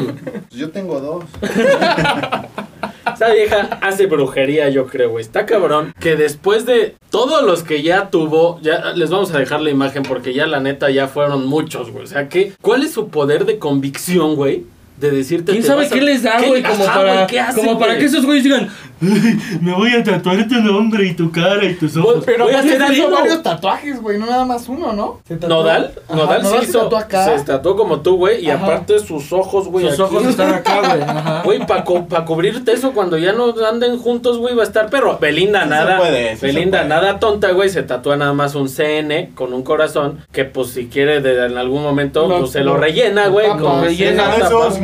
Yo 0.52 0.70
tengo 0.70 1.00
dos. 1.00 1.24
Esa 3.14 3.34
vieja 3.34 3.80
hace 3.82 4.06
brujería, 4.06 4.70
yo 4.70 4.86
creo, 4.86 5.10
güey. 5.10 5.24
Está 5.24 5.46
cabrón. 5.46 5.94
Que 6.00 6.16
después 6.16 6.66
de 6.66 6.96
todos 7.10 7.44
los 7.44 7.64
que 7.64 7.82
ya 7.82 8.10
tuvo, 8.10 8.60
ya 8.62 8.94
les 8.94 9.10
vamos 9.10 9.34
a 9.34 9.40
dejar 9.40 9.62
la 9.62 9.72
imagen 9.72 10.04
porque 10.04 10.34
ya 10.34 10.46
la 10.46 10.60
neta 10.60 10.90
ya 10.92 11.08
fueron 11.08 11.48
muchos, 11.48 11.92
güey. 11.92 12.04
O 12.04 12.08
sea, 12.08 12.30
que, 12.30 12.54
¿cuál 12.62 12.84
es 12.84 12.92
su 12.92 13.10
poder 13.10 13.46
de 13.46 13.58
convicción, 13.58 14.36
güey? 14.36 14.66
De 15.00 15.12
decirte. 15.12 15.52
¿Quién 15.54 15.64
sabe 15.64 15.86
a- 15.86 15.90
qué 15.90 16.02
les 16.02 16.24
da, 16.24 16.38
¿Qué- 16.38 16.48
güey? 16.48 16.64
Como, 16.64 16.84
Ajá, 16.84 16.94
para, 17.00 17.14
güey, 17.14 17.28
¿qué 17.28 17.40
hacen, 17.40 17.66
como 17.66 17.80
para 17.80 17.98
que 17.98 18.06
esos 18.06 18.26
güeyes 18.26 18.44
digan, 18.44 18.70
"Ay, 19.02 19.40
me 19.62 19.74
voy 19.74 19.94
a 19.94 20.04
tatuar 20.04 20.46
tu 20.48 20.56
nombre 20.56 21.06
y 21.08 21.14
tu 21.14 21.32
cara 21.32 21.64
y 21.64 21.76
tus 21.76 21.96
ojos. 21.96 22.24
Pero 22.26 22.46
Voy 22.46 22.54
a 22.54 22.60
hacer 22.60 22.82
hizo 22.92 23.10
varios 23.10 23.42
tatuajes, 23.42 24.02
güey, 24.02 24.18
no 24.18 24.26
nada 24.26 24.44
más 24.46 24.68
uno, 24.68 24.92
¿no? 24.94 25.22
Se 25.28 25.36
tatuó- 25.38 25.48
Nodal, 25.50 25.94
Ajá, 26.08 26.18
Nodal, 26.18 26.46
se 26.46 26.58
hizo, 26.66 26.80
tatuó 26.84 26.98
acá. 26.98 27.38
se 27.38 27.46
tatuó 27.46 27.76
como 27.78 28.02
tú, 28.02 28.18
güey, 28.18 28.44
y 28.46 28.50
Ajá. 28.50 28.66
aparte 28.66 29.00
sus 29.00 29.32
ojos, 29.32 29.68
güey, 29.70 29.86
Sus 29.86 29.94
aquí. 29.94 30.02
ojos 30.04 30.26
están 30.28 30.54
acá, 30.54 30.80
güey. 30.82 31.00
Güey, 31.60 31.66
para 31.66 32.26
cubrirte 32.26 32.74
eso 32.74 32.92
cuando 32.92 33.18
ya 33.18 33.32
no 33.32 33.54
anden 33.66 33.98
juntos, 33.98 34.38
güey, 34.38 34.54
va 34.56 34.64
a 34.64 34.66
estar 34.66 34.90
perro. 34.90 35.18
Belinda 35.20 35.66
nada, 35.66 35.98
puede, 35.98 36.34
sí 36.34 36.40
se 36.42 36.46
Belinda 36.48 36.80
puede. 36.80 36.90
nada 36.90 37.20
tonta, 37.20 37.52
güey, 37.52 37.70
se 37.70 37.84
tatúa 37.84 38.18
nada 38.18 38.34
más 38.34 38.56
un 38.56 38.68
CN 38.68 39.32
con 39.36 39.54
un 39.54 39.64
corazón 39.64 40.20
que 40.34 40.44
pues 40.46 40.72
si 40.72 40.88
quiere 40.88 41.22
de, 41.22 41.46
en 41.46 41.58
algún 41.58 41.82
momento 41.84 42.28
pues 42.28 42.52
se 42.52 42.62
lo 42.62 42.76
rellena, 42.76 43.28
güey, 43.28 43.48
rellena. 43.82 44.36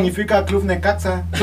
Significa 0.05 0.45
Club 0.45 0.63
Necaxa. 0.65 1.25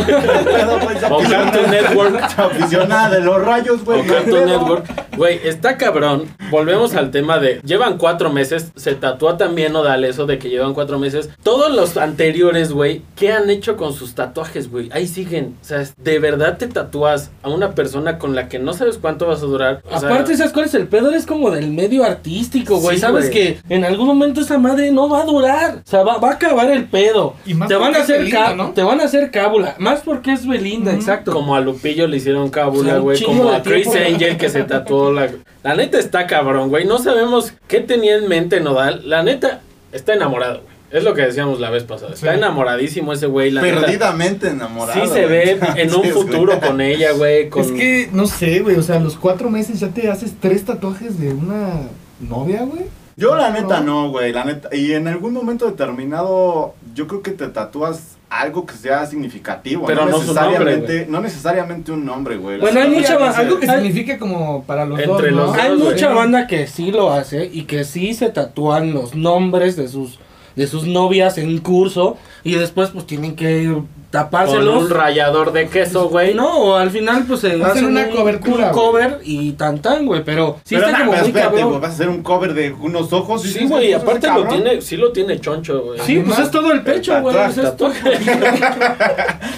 Pues, 0.82 1.02
O 1.10 1.18
Cartoon 1.18 1.70
Network. 1.70 2.22
Aficionada 2.38 3.10
de 3.10 3.20
los 3.20 3.44
rayos, 3.44 3.84
güey. 3.84 4.00
O 4.00 4.06
Cartoon 4.06 4.46
Network. 4.46 5.16
Güey, 5.16 5.40
está 5.44 5.76
cabrón. 5.76 6.24
Volvemos 6.50 6.94
al 6.94 7.10
tema 7.10 7.38
de. 7.38 7.60
Llevan 7.64 7.98
cuatro 7.98 8.30
meses. 8.32 8.72
Se 8.76 8.94
tatúa 8.94 9.36
también 9.36 9.72
Nodal 9.72 10.04
eso 10.04 10.26
de 10.26 10.38
que 10.38 10.48
llevan 10.48 10.74
cuatro 10.74 10.98
meses. 10.98 11.30
Todos 11.42 11.72
los 11.72 11.96
anteriores, 11.96 12.72
güey, 12.72 13.02
¿qué 13.16 13.32
han 13.32 13.50
hecho 13.50 13.76
con 13.76 13.92
sus 13.92 14.14
tatuajes, 14.14 14.70
güey? 14.70 14.88
Ahí 14.92 15.06
siguen. 15.06 15.56
O 15.60 15.64
sea, 15.64 15.84
de 15.96 16.18
verdad 16.18 16.58
te 16.58 16.66
tatúas 16.66 17.30
a 17.42 17.48
una 17.48 17.74
persona 17.74 18.18
con 18.18 18.34
la 18.34 18.48
que 18.48 18.58
no 18.58 18.72
sabes 18.72 18.98
cuánto 18.98 19.26
vas 19.26 19.42
a 19.42 19.46
durar. 19.46 19.82
O 19.90 19.98
sea, 19.98 20.08
Aparte, 20.08 20.36
¿sabes 20.36 20.52
cuál 20.52 20.66
es 20.66 20.74
el 20.74 20.88
pedo? 20.88 21.12
Es 21.12 21.26
como 21.26 21.50
del 21.50 21.70
medio 21.70 22.04
artístico, 22.04 22.78
güey. 22.78 22.96
Sí, 22.96 23.02
Sabes 23.02 23.30
güey. 23.30 23.32
que 23.32 23.60
en 23.68 23.84
algún 23.84 24.06
momento 24.06 24.40
esa 24.40 24.58
madre 24.58 24.90
no 24.92 25.08
va 25.08 25.22
a 25.22 25.24
durar. 25.24 25.76
O 25.84 25.88
sea, 25.90 26.02
va, 26.02 26.18
va 26.18 26.30
a 26.30 26.34
acabar 26.34 26.70
el 26.70 26.84
pedo. 26.84 27.34
Y 27.44 27.54
más 27.54 27.68
te 27.68 27.74
van 27.76 27.94
a 27.94 27.98
hacer 27.98 28.18
Belinda, 28.18 28.51
te 28.74 28.82
van 28.82 29.00
a 29.00 29.04
hacer 29.04 29.30
cábula. 29.30 29.74
Más 29.78 30.00
porque 30.00 30.32
es 30.32 30.46
Belinda, 30.46 30.92
exacto. 30.92 31.32
Como 31.32 31.54
a 31.54 31.60
Lupillo 31.60 32.06
le 32.06 32.16
hicieron 32.18 32.50
cábula, 32.50 32.98
güey. 32.98 33.22
Como 33.22 33.50
a 33.50 33.62
Chris 33.62 33.90
tiempo. 33.90 34.08
Angel 34.14 34.36
que 34.36 34.48
se 34.48 34.64
tatuó 34.64 35.12
la. 35.12 35.30
La 35.62 35.74
neta 35.74 35.98
está 35.98 36.26
cabrón, 36.26 36.68
güey. 36.70 36.84
No 36.86 36.98
sabemos 36.98 37.52
qué 37.68 37.80
tenía 37.80 38.16
en 38.16 38.28
mente 38.28 38.60
Nodal. 38.60 39.08
La 39.08 39.22
neta 39.22 39.60
está 39.92 40.14
enamorado, 40.14 40.62
güey. 40.62 40.72
Es 40.90 41.04
lo 41.04 41.14
que 41.14 41.22
decíamos 41.22 41.58
la 41.58 41.70
vez 41.70 41.84
pasada. 41.84 42.12
Está 42.12 42.32
Sí. 42.32 42.36
enamoradísimo 42.38 43.12
ese 43.14 43.26
güey. 43.26 43.50
La 43.50 43.62
neta. 43.62 43.80
Perdidamente 43.80 44.48
enamorado. 44.48 45.00
Sí 45.00 45.06
se 45.12 45.26
güey. 45.26 45.54
ve 45.54 45.58
en 45.76 45.94
un 45.94 46.04
futuro 46.04 46.60
con 46.60 46.80
ella, 46.82 47.12
güey. 47.12 47.48
Con... 47.48 47.62
Es 47.62 47.70
que, 47.72 48.10
no 48.12 48.26
sé, 48.26 48.60
güey, 48.60 48.76
o 48.76 48.82
sea, 48.82 48.96
a 48.96 49.00
los 49.00 49.16
cuatro 49.16 49.48
meses 49.48 49.80
ya 49.80 49.88
te 49.88 50.10
haces 50.10 50.34
tres 50.38 50.64
tatuajes 50.66 51.18
de 51.18 51.32
una 51.32 51.70
novia, 52.20 52.62
güey. 52.64 52.82
Yo 53.16 53.34
la 53.36 53.50
neta 53.50 53.80
no, 53.80 54.10
güey, 54.10 54.32
la 54.32 54.44
neta. 54.44 54.68
Y 54.74 54.92
en 54.92 55.06
algún 55.08 55.32
momento 55.32 55.66
determinado, 55.66 56.74
yo 56.94 57.06
creo 57.06 57.22
que 57.22 57.30
te 57.30 57.46
tatúas 57.48 58.11
algo 58.40 58.64
que 58.66 58.74
sea 58.74 59.04
significativo. 59.06 59.84
Pero 59.86 60.06
no 60.06 60.10
nombre, 60.12 60.20
necesariamente, 60.26 61.06
no 61.08 61.20
necesariamente 61.20 61.92
un 61.92 62.04
nombre, 62.04 62.36
güey. 62.36 62.58
Bueno, 62.60 62.80
hay 62.80 62.88
mucha 62.88 63.08
ya 63.10 63.18
ba- 63.18 63.32
sé. 63.32 63.40
Algo 63.42 63.60
que 63.60 63.70
Hay- 63.70 63.76
signifique 63.82 64.18
como 64.18 64.64
para 64.64 64.84
los 64.86 64.98
Entre 64.98 65.30
dos, 65.30 65.56
Hay 65.56 65.76
güey. 65.76 65.90
mucha 65.92 66.08
banda 66.14 66.46
que 66.46 66.66
sí 66.66 66.90
lo 66.90 67.12
hace 67.12 67.50
y 67.52 67.62
que 67.64 67.84
sí 67.84 68.14
se 68.14 68.30
tatúan 68.30 68.92
los 68.94 69.14
nombres 69.14 69.76
de 69.76 69.88
sus 69.88 70.18
de 70.56 70.66
sus 70.66 70.86
novias 70.86 71.38
en 71.38 71.56
curso 71.58 72.18
y 72.44 72.56
después 72.56 72.90
pues 72.90 73.06
tienen 73.06 73.36
que 73.36 73.82
Con 74.12 74.20
tapárselos. 74.20 74.84
un 74.84 74.90
rayador 74.90 75.52
de 75.52 75.68
queso, 75.68 76.08
güey. 76.10 76.34
No, 76.34 76.58
o 76.58 76.76
al 76.76 76.90
final 76.90 77.24
pues 77.26 77.40
se 77.40 77.62
Hacen 77.62 77.86
una 77.86 78.02
un, 78.06 78.10
cobertura, 78.10 78.66
un 78.68 78.72
cover 78.72 79.20
y 79.24 79.52
tan 79.52 79.80
tan, 79.80 80.04
güey, 80.04 80.22
pero 80.22 80.58
sí 80.64 80.74
Pero 80.74 80.88
está 80.88 80.98
como 80.98 81.10
pero 81.12 81.22
muy 81.22 81.28
espérate, 81.28 81.50
cabrón. 81.54 81.68
güey, 81.70 81.80
vas 81.80 81.90
a 81.90 81.94
hacer 81.94 82.08
un 82.08 82.22
cover 82.22 82.54
de 82.54 82.72
unos 82.72 83.12
ojos. 83.12 83.42
Sí, 83.42 83.66
güey, 83.66 83.88
¿qué 83.88 83.94
aparte 83.94 84.28
cosa, 84.28 84.38
lo 84.38 84.48
tiene, 84.48 84.80
sí 84.82 84.96
lo 84.96 85.12
tiene 85.12 85.40
choncho, 85.40 85.82
güey. 85.82 86.00
Sí, 86.00 86.18
pues 86.18 86.38
es 86.38 86.50
todo 86.50 86.72
el 86.72 86.82
pecho, 86.82 87.20
güey. 87.22 87.36
es 87.48 87.58
esto. 87.58 87.90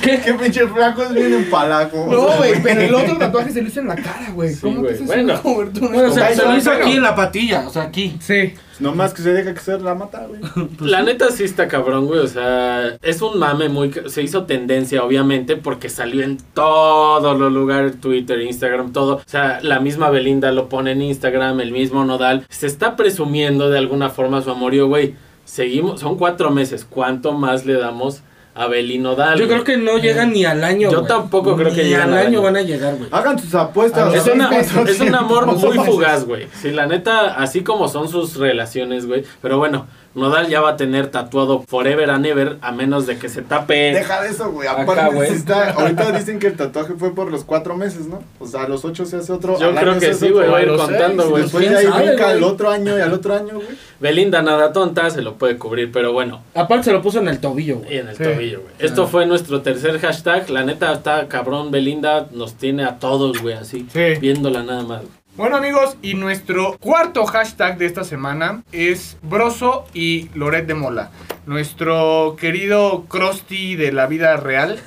¿Qué, 0.02 0.20
qué 0.20 0.34
pinche 0.34 0.66
flacos 0.68 1.12
vienen 1.12 1.50
palacos? 1.50 2.06
No, 2.06 2.28
güey, 2.36 2.62
pero 2.62 2.80
el 2.80 2.94
otro 2.94 3.16
tatuaje 3.16 3.50
se 3.50 3.62
lo 3.62 3.68
hizo 3.68 3.80
en 3.80 3.88
la 3.88 3.96
cara, 3.96 4.30
güey. 4.32 4.54
Sí, 4.54 4.60
¿Cómo 4.60 4.80
güey, 4.80 4.88
te 4.88 4.94
haces 4.94 5.06
bueno. 5.06 5.22
una 5.24 5.42
cobertura? 5.42 5.88
Bueno, 5.88 6.08
o 6.10 6.12
sea, 6.12 6.34
se 6.34 6.42
lo 6.44 6.56
hizo 6.56 6.70
aquí 6.70 6.92
en 6.92 7.02
la 7.02 7.14
patilla, 7.14 7.64
o 7.66 7.70
sea, 7.70 7.82
aquí. 7.82 8.16
Sí. 8.20 8.54
Nomás 8.80 9.14
que 9.14 9.22
se 9.22 9.32
deja 9.32 9.54
que 9.54 9.60
se 9.60 9.78
la 9.78 9.94
mata, 9.94 10.26
güey. 10.26 10.40
La 10.80 11.02
neta 11.02 11.30
sí 11.30 11.44
está 11.44 11.68
cabrón, 11.68 12.06
güey. 12.06 12.20
O 12.20 12.26
sea, 12.26 12.96
es 13.02 13.22
un 13.22 13.38
mame 13.38 13.68
muy. 13.68 13.92
Se 14.06 14.22
hizo 14.22 14.44
tendencia, 14.44 15.04
obviamente, 15.04 15.56
porque 15.56 15.88
salió 15.88 16.22
en 16.24 16.38
todos 16.54 17.38
los 17.38 17.52
lugares: 17.52 18.00
Twitter, 18.00 18.40
Instagram, 18.40 18.92
todo. 18.92 19.16
O 19.16 19.22
sea, 19.26 19.60
la 19.62 19.80
misma 19.80 20.10
Belinda 20.10 20.52
lo 20.52 20.68
pone 20.68 20.92
en 20.92 21.02
Instagram, 21.02 21.60
el 21.60 21.72
mismo 21.72 22.04
Nodal. 22.04 22.46
Se 22.48 22.66
está 22.66 22.96
presumiendo 22.96 23.70
de 23.70 23.78
alguna 23.78 24.10
forma 24.10 24.42
su 24.42 24.50
amorío, 24.50 24.88
güey. 24.88 25.14
Seguimos, 25.44 26.00
son 26.00 26.16
cuatro 26.16 26.50
meses. 26.50 26.86
¿Cuánto 26.88 27.32
más 27.32 27.66
le 27.66 27.74
damos 27.74 28.22
a 28.54 28.66
Beli 28.68 28.98
Nodal? 28.98 29.38
Yo 29.38 29.48
creo 29.48 29.64
que 29.64 29.76
no 29.76 29.98
llegan 29.98 30.32
ni 30.32 30.44
al 30.44 30.62
año. 30.62 30.90
Yo 30.90 31.02
tampoco 31.02 31.56
creo 31.56 31.70
que 31.70 31.82
Ni 31.82 31.88
lleguen 31.90 32.00
al 32.02 32.12
al 32.12 32.18
año 32.18 32.26
año. 32.28 32.42
van 32.42 32.56
a 32.56 32.62
llegar, 32.62 32.94
güey. 32.96 33.08
Hagan 33.10 33.38
sus 33.38 33.54
apuestas. 33.54 34.14
Es, 34.14 34.26
una- 34.26 34.50
es 34.58 35.00
un 35.00 35.14
amor 35.14 35.46
muy 35.56 35.78
fugaz, 35.78 36.24
güey. 36.24 36.46
Sí, 36.62 36.70
la 36.70 36.86
neta, 36.86 37.34
así 37.34 37.62
como 37.62 37.88
son 37.88 38.08
sus 38.08 38.36
relaciones, 38.36 39.06
güey. 39.06 39.24
Pero 39.42 39.58
bueno, 39.58 39.86
Nodal 40.14 40.48
ya 40.48 40.60
va 40.60 40.70
a 40.70 40.76
tener 40.76 41.08
tatuado 41.08 41.62
Forever 41.66 42.10
and 42.10 42.24
Ever, 42.26 42.58
a 42.60 42.70
menos 42.70 43.06
de 43.06 43.18
que 43.18 43.28
se 43.28 43.42
tape. 43.42 43.92
Deja 43.92 44.22
de 44.22 44.28
eso, 44.30 44.50
güey. 44.52 44.68
Aparte, 44.68 45.14
güey. 45.14 45.28
sí 45.30 45.36
está, 45.36 45.70
ahorita 45.72 46.12
dicen 46.12 46.38
que 46.38 46.46
el 46.48 46.56
tatuaje 46.56 46.94
fue 46.94 47.14
por 47.14 47.30
los 47.32 47.44
cuatro 47.44 47.76
meses, 47.76 48.06
¿no? 48.06 48.22
O 48.38 48.46
sea, 48.46 48.62
a 48.62 48.68
los 48.68 48.84
ocho 48.84 49.04
se 49.06 49.16
hace 49.16 49.32
otro. 49.32 49.58
Yo 49.58 49.68
al 49.70 49.74
creo 49.74 49.98
que 49.98 50.14
sí, 50.14 50.28
güey. 50.30 50.48
Va 50.48 50.58
a 50.58 50.62
ir 50.62 50.68
contando, 50.76 51.28
güey. 51.28 51.42
Después 51.42 51.62
¿Quién 51.64 51.74
de 51.74 51.80
ahí 51.80 52.06
brinca 52.06 52.32
el 52.32 52.44
otro 52.44 52.70
año 52.70 52.96
y 52.96 53.00
al 53.00 53.12
otro 53.12 53.34
año, 53.34 53.54
güey. 53.54 53.66
Belinda 53.98 54.42
nada 54.42 54.72
tonta, 54.72 55.10
se 55.10 55.20
lo 55.22 55.34
puede 55.34 55.58
cubrir, 55.58 55.90
pero 55.90 56.12
bueno. 56.12 56.42
Aparte 56.54 56.84
se 56.84 56.92
lo 56.92 57.02
puso 57.02 57.18
en 57.18 57.28
el 57.28 57.40
tobillo, 57.40 57.74
Y 57.74 57.78
güey. 57.84 57.98
en 57.98 58.08
el 58.08 58.16
Sí. 58.16 58.22
tobillo, 58.22 58.60
güey. 58.60 58.72
Esto 58.78 59.06
fue 59.08 59.26
nuestro 59.26 59.62
tercer 59.62 59.98
hashtag. 59.98 60.48
La 60.50 60.62
neta 60.64 60.92
está 60.92 61.26
cabrón, 61.26 61.70
Belinda 61.70 62.28
nos 62.30 62.54
tiene 62.54 62.84
a 62.84 62.98
todos, 62.98 63.42
güey, 63.42 63.54
así. 63.54 63.86
Sí. 63.92 64.14
Viéndola 64.20 64.62
nada 64.62 64.82
más. 64.84 65.02
Bueno 65.36 65.56
amigos, 65.56 65.96
y 66.00 66.14
nuestro 66.14 66.78
cuarto 66.78 67.26
hashtag 67.26 67.76
de 67.76 67.86
esta 67.86 68.04
semana 68.04 68.62
es 68.70 69.18
Broso 69.20 69.84
y 69.92 70.28
Loret 70.32 70.64
de 70.68 70.74
Mola. 70.74 71.10
Nuestro 71.44 72.36
querido 72.38 73.06
Krusty 73.08 73.74
de 73.74 73.90
la 73.90 74.06
vida 74.06 74.36
real 74.36 74.78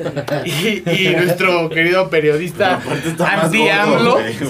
y, 0.46 0.90
y 0.90 1.14
nuestro 1.18 1.68
querido 1.68 2.10
periodista 2.10 2.82
Andy 3.20 3.68
AMLO. 3.68 4.20
Sí, 4.40 4.46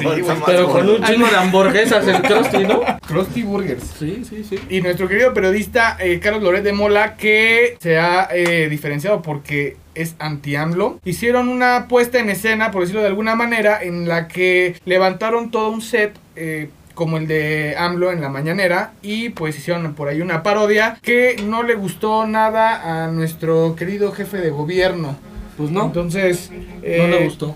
Pero 0.46 0.70
con 0.70 0.88
un 0.88 1.04
chingo 1.04 1.25
de 1.25 1.36
hamburguesas 1.36 2.08
el 2.08 2.22
Krusty, 2.22 2.63
¿no? 2.66 2.82
Krusty 3.08 3.42
Burgers. 3.42 3.96
Sí, 3.98 4.22
sí, 4.24 4.44
sí. 4.44 4.60
Y 4.70 4.82
nuestro 4.82 5.08
querido 5.08 5.34
periodista 5.34 5.98
eh, 6.00 6.20
Carlos 6.20 6.44
Loret 6.44 6.63
de 6.63 6.74
Mola, 6.74 7.16
que 7.18 7.75
se 7.80 7.98
ha 7.98 8.30
eh, 8.32 8.70
diferenciado 8.70 9.24
porque 9.24 9.77
es 10.01 10.16
anti-AMLO. 10.20 11.00
Hicieron 11.06 11.50
una 11.50 11.88
puesta 11.88 12.20
en 12.20 12.30
escena, 12.30 12.72
por 12.72 12.82
decirlo 12.82 13.01
de 13.01 13.08
alguna 13.08 13.36
manera, 13.36 13.82
en 13.82 14.08
la 14.08 14.27
que 14.27 14.75
levantaron 14.86 15.51
todo 15.51 15.70
un 15.72 15.82
set. 15.82 16.18
eh, 16.36 16.70
como 16.94 17.18
el 17.18 17.27
de 17.27 17.75
AMLO 17.77 18.12
en 18.12 18.22
la 18.22 18.30
mañanera 18.30 18.94
y 19.04 19.30
pues 19.30 19.56
hicieron 19.56 19.94
por 19.94 20.08
ahí 20.08 20.20
una 20.20 20.42
parodia 20.42 20.98
que 21.04 21.36
no 21.46 21.62
le 21.62 21.75
gustó 21.75 22.25
nada 22.25 23.06
a 23.06 23.12
nuestro 23.12 23.75
querido 23.75 24.12
jefe 24.13 24.38
de 24.38 24.50
gobierno. 24.50 25.16
Pues 25.58 25.70
no, 25.70 25.86
Entonces, 25.86 26.50
no 26.51 26.58
eh, 26.82 27.08
le 27.08 27.24
gustó. 27.25 27.56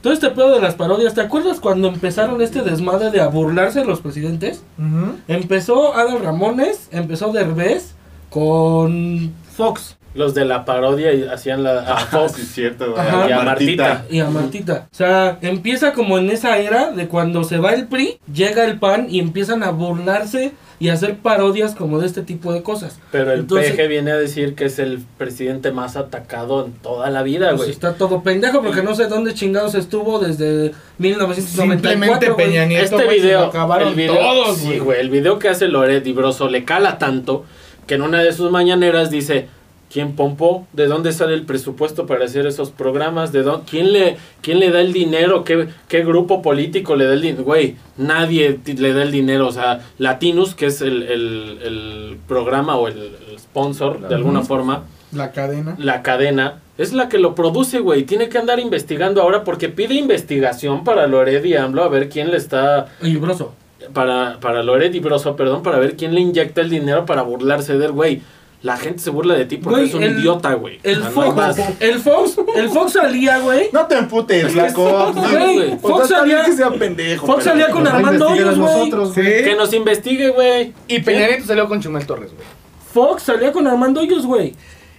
Todo 0.00 0.12
este 0.12 0.30
pedo 0.30 0.54
de 0.54 0.60
las 0.60 0.76
parodias, 0.76 1.12
¿te 1.14 1.20
acuerdas 1.20 1.58
cuando 1.58 1.88
empezaron 1.88 2.40
este 2.40 2.62
desmadre 2.62 3.10
de 3.10 3.20
a 3.20 3.26
burlarse 3.26 3.84
los 3.84 4.00
presidentes? 4.00 4.62
ujú. 4.78 5.16
Empezó 5.26 5.96
Adal 5.96 6.20
Ramones, 6.22 6.88
empezó 6.92 7.32
Derbez 7.32 7.96
con 8.30 9.32
Fox 9.56 9.97
Los 10.18 10.34
de 10.34 10.44
la 10.44 10.64
parodia 10.64 11.12
y 11.14 11.22
hacían 11.22 11.62
la 11.62 11.78
a 11.80 11.92
Ah, 11.96 12.06
Fox. 12.10 12.32
sí, 12.32 12.42
es 12.42 12.48
cierto. 12.52 12.94
Y 13.28 13.32
a 13.32 13.40
Martita. 13.42 14.04
y 14.10 14.18
a 14.18 14.28
Martita. 14.28 14.88
O 14.92 14.94
sea, 14.94 15.38
empieza 15.42 15.92
como 15.92 16.18
en 16.18 16.28
esa 16.30 16.58
era 16.58 16.90
de 16.90 17.06
cuando 17.06 17.44
se 17.44 17.58
va 17.58 17.72
el 17.72 17.86
PRI, 17.86 18.18
llega 18.34 18.64
el 18.64 18.80
PAN 18.80 19.06
y 19.08 19.20
empiezan 19.20 19.62
a 19.62 19.70
burlarse 19.70 20.52
y 20.80 20.88
a 20.88 20.94
hacer 20.94 21.16
parodias 21.18 21.74
como 21.76 22.00
de 22.00 22.06
este 22.06 22.22
tipo 22.22 22.52
de 22.52 22.62
cosas. 22.62 22.98
Pero 23.12 23.32
el 23.32 23.40
Entonces- 23.40 23.72
PG 23.72 23.86
viene 23.88 24.10
a 24.10 24.16
decir 24.16 24.54
que 24.56 24.64
es 24.64 24.78
el 24.80 24.98
presidente 25.18 25.70
más 25.72 25.96
atacado 25.96 26.64
en 26.66 26.72
toda 26.72 27.10
la 27.10 27.22
vida, 27.22 27.48
Pues 27.50 27.58
güey. 27.62 27.70
está 27.70 27.94
todo 27.94 28.22
pendejo 28.24 28.60
porque 28.62 28.82
no 28.82 28.94
sé 28.96 29.06
dónde 29.06 29.34
chingados 29.34 29.74
estuvo 29.76 30.18
desde 30.18 30.72
1994. 30.98 31.62
Simplemente. 31.62 32.30
Peña 32.34 32.64
Nieto, 32.66 32.96
este 32.96 33.08
se 33.08 33.14
video, 33.22 33.40
lo 33.40 33.46
acabaron 33.46 33.88
el 33.88 33.94
video, 33.94 34.14
todos, 34.16 34.56
sí, 34.58 34.66
güey. 34.66 34.78
güey, 34.80 35.00
el 35.00 35.10
video 35.10 35.38
que 35.38 35.48
hace 35.48 35.68
Loret 35.68 36.06
y 36.06 36.12
Broso 36.12 36.48
le 36.48 36.64
cala 36.64 36.98
tanto 36.98 37.44
que 37.86 37.94
en 37.94 38.02
una 38.02 38.22
de 38.22 38.32
sus 38.32 38.50
mañaneras 38.50 39.10
dice, 39.10 39.48
¿quién 39.92 40.14
pompó? 40.16 40.66
¿De 40.72 40.86
dónde 40.86 41.12
sale 41.12 41.34
el 41.34 41.44
presupuesto 41.44 42.06
para 42.06 42.24
hacer 42.24 42.46
esos 42.46 42.70
programas? 42.70 43.32
¿De 43.32 43.42
dónde, 43.42 43.64
quién 43.70 43.92
le 43.92 44.16
quién 44.42 44.58
le 44.60 44.70
da 44.70 44.80
el 44.80 44.92
dinero? 44.92 45.44
¿Qué, 45.44 45.68
qué 45.88 46.04
grupo 46.04 46.42
político 46.42 46.94
le 46.96 47.06
da 47.06 47.14
el 47.14 47.22
dinero? 47.22 47.44
Güey, 47.44 47.76
nadie 47.96 48.58
le 48.64 48.92
da 48.92 49.02
el 49.02 49.10
dinero, 49.12 49.46
o 49.48 49.52
sea, 49.52 49.80
Latinus, 49.98 50.54
que 50.54 50.66
es 50.66 50.80
el, 50.82 51.02
el- 51.04 51.58
el 51.64 52.16
programa 52.26 52.76
o 52.76 52.88
el, 52.88 52.98
el 53.30 53.38
sponsor 53.38 54.08
de 54.08 54.14
alguna 54.14 54.42
forma, 54.42 54.84
La 55.12 55.32
cadena. 55.32 55.74
la 55.78 56.02
cadena 56.02 56.60
es 56.76 56.92
la 56.92 57.08
que 57.08 57.18
lo 57.18 57.34
produce, 57.34 57.80
güey. 57.80 58.04
Tiene 58.04 58.28
que 58.28 58.38
andar 58.38 58.60
investigando 58.60 59.20
ahora 59.22 59.42
porque 59.44 59.68
pide 59.68 59.94
investigación 59.94 60.84
para 60.84 61.06
Loret 61.06 61.44
y 61.44 61.54
AMLO 61.56 61.82
a 61.82 61.88
ver 61.88 62.08
quién 62.08 62.30
le 62.30 62.36
está 62.36 62.88
Y 63.02 63.16
broso. 63.16 63.54
para, 63.94 64.38
para 64.40 64.62
Loret 64.62 64.94
y 64.94 65.00
Broso, 65.00 65.34
perdón, 65.34 65.62
para 65.62 65.78
ver 65.78 65.96
quién 65.96 66.14
le 66.14 66.20
inyecta 66.20 66.60
el 66.60 66.68
dinero 66.70 67.04
para 67.06 67.22
burlarse 67.22 67.78
del 67.78 67.92
güey. 67.92 68.20
La 68.62 68.76
gente 68.76 68.98
se 69.00 69.10
burla 69.10 69.34
de 69.34 69.44
ti 69.44 69.56
porque 69.58 69.80
eres 69.82 69.94
un 69.94 70.02
el- 70.02 70.18
idiota, 70.18 70.52
güey. 70.54 70.80
El 70.82 71.00
no 71.00 71.10
Fox, 71.10 71.58
el 71.80 71.98
Fox, 72.00 72.36
el 72.56 72.68
Fox 72.70 72.92
salía, 72.92 73.38
güey. 73.38 73.68
No 73.72 73.86
te 73.86 73.96
emputes, 73.98 74.50
flaco. 74.52 75.12
Güey, 75.12 75.78
Fox 75.78 76.08
salía, 76.08 76.44
que 76.44 76.52
sea 76.52 76.70
pendejo. 76.70 77.26
Fox 77.26 77.44
pero- 77.44 77.50
salía 77.56 77.70
con 77.70 77.86
Armando 77.86 78.28
Hoyos, 78.30 78.58
güey. 78.58 78.90
Sí. 79.14 79.44
Que 79.44 79.54
nos 79.56 79.72
investigue, 79.72 80.30
güey. 80.30 80.72
Y 80.88 81.00
Peña 81.00 81.26
Nieto 81.28 81.44
salió 81.46 81.68
con 81.68 81.80
Chumel 81.80 82.04
Torres, 82.06 82.32
güey. 82.34 82.46
Fox 82.92 83.22
salía 83.24 83.52
con 83.52 83.66
Armando 83.66 84.00
Hoyos, 84.00 84.26
güey. 84.26 84.54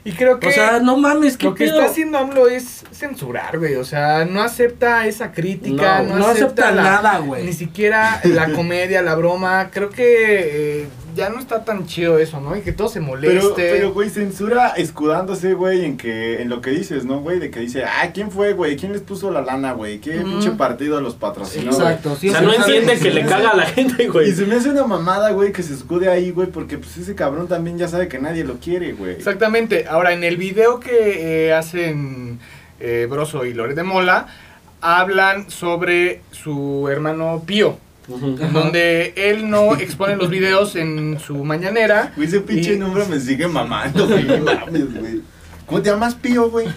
Y 0.05 0.13
creo 0.13 0.39
que 0.39 0.47
O 0.47 0.51
sea, 0.51 0.79
no 0.79 0.95
mames, 0.95 1.35
qué 1.35 1.47
lo 1.47 1.53
que 1.55 1.65
pedo. 1.65 1.79
está 1.79 1.91
haciendo 1.91 2.17
AMLO 2.17 2.47
es 2.47 2.83
censurar, 2.93 3.59
güey. 3.59 3.75
O 3.75 3.83
sea, 3.83 4.23
no 4.23 4.41
acepta 4.41 5.05
esa 5.05 5.33
crítica, 5.33 6.01
No, 6.03 6.09
no, 6.13 6.19
no 6.19 6.27
acepta 6.27 6.71
la- 6.71 6.83
nada, 6.83 7.17
güey. 7.19 7.43
Ni 7.45 7.51
siquiera 7.51 8.21
la 8.23 8.49
comedia, 8.53 9.01
la 9.01 9.15
broma. 9.15 9.69
Creo 9.71 9.89
que 9.89 10.83
eh, 10.83 10.87
ya 11.15 11.29
no 11.29 11.39
está 11.39 11.63
tan 11.65 11.85
chido 11.87 12.17
eso, 12.19 12.39
¿no? 12.41 12.55
Y 12.55 12.61
que 12.61 12.71
todo 12.71 12.89
se 12.89 12.99
moleste. 12.99 13.39
Pero, 13.39 13.53
pero, 13.55 13.93
güey, 13.93 14.09
censura 14.09 14.69
escudándose, 14.77 15.53
güey, 15.53 15.85
en 15.85 15.97
que, 15.97 16.41
en 16.41 16.49
lo 16.49 16.61
que 16.61 16.71
dices, 16.71 17.05
¿no, 17.05 17.19
güey? 17.21 17.39
De 17.39 17.49
que 17.51 17.59
dice, 17.59 17.83
ah, 17.85 18.11
¿quién 18.13 18.31
fue, 18.31 18.53
güey? 18.53 18.75
¿Quién 18.77 18.91
les 18.93 19.01
puso 19.01 19.31
la 19.31 19.41
lana, 19.41 19.73
güey? 19.73 19.99
¿Qué 19.99 20.19
Ujú. 20.19 20.29
pinche 20.29 20.51
partido 20.51 21.01
los 21.01 21.15
patrocinó? 21.15 21.71
Exacto, 21.71 22.13
O 22.13 22.15
sí, 22.15 22.29
sea, 22.29 22.41
no 22.41 22.53
entiende 22.53 22.97
que 22.97 23.11
le 23.11 23.25
caga 23.25 23.49
a 23.51 23.55
la 23.57 23.65
gente, 23.65 24.03
Y 24.03 24.07
güey. 24.07 24.31
se 24.33 24.45
me 24.45 24.55
hace 24.55 24.69
una 24.69 24.85
mamada, 24.85 25.31
güey, 25.31 25.51
que 25.51 25.63
se 25.63 25.73
escude 25.73 26.09
ahí, 26.09 26.31
güey, 26.31 26.47
porque 26.47 26.77
pues 26.77 26.97
ese 26.97 27.15
cabrón 27.15 27.47
también 27.47 27.77
ya 27.77 27.87
sabe 27.87 28.07
que 28.07 28.19
nadie 28.19 28.43
lo 28.43 28.55
quiere, 28.59 28.93
güey. 28.93 29.11
Exactamente. 29.13 29.85
Ahora, 29.87 30.13
en 30.13 30.23
el 30.23 30.37
video 30.37 30.79
que 30.79 31.47
eh, 31.47 31.53
hacen 31.53 32.39
eh, 32.79 33.07
Broso 33.09 33.45
y 33.45 33.53
Lore 33.53 33.73
de 33.75 33.83
Mola, 33.83 34.27
hablan 34.81 35.49
sobre 35.49 36.21
su 36.31 36.87
hermano 36.89 37.43
Pío. 37.45 37.77
Donde 38.09 39.13
él 39.15 39.49
no 39.49 39.75
expone 39.75 40.15
los 40.15 40.29
videos 40.29 40.75
en 40.75 41.19
su 41.19 41.35
mañanera. 41.43 42.13
Güey, 42.15 42.27
ese 42.27 42.41
pinche 42.41 42.73
Y- 42.73 42.77
nombre 42.79 43.05
me 43.05 43.19
sigue 43.19 43.47
mamando, 43.47 44.07
güey. 44.07 44.23
no 44.25 44.37
mames, 44.39 44.93
güey. 44.99 45.21
¿Cómo 45.65 45.81
te 45.83 45.91
llamas, 45.91 46.15
Pío, 46.15 46.49
güey? 46.49 46.67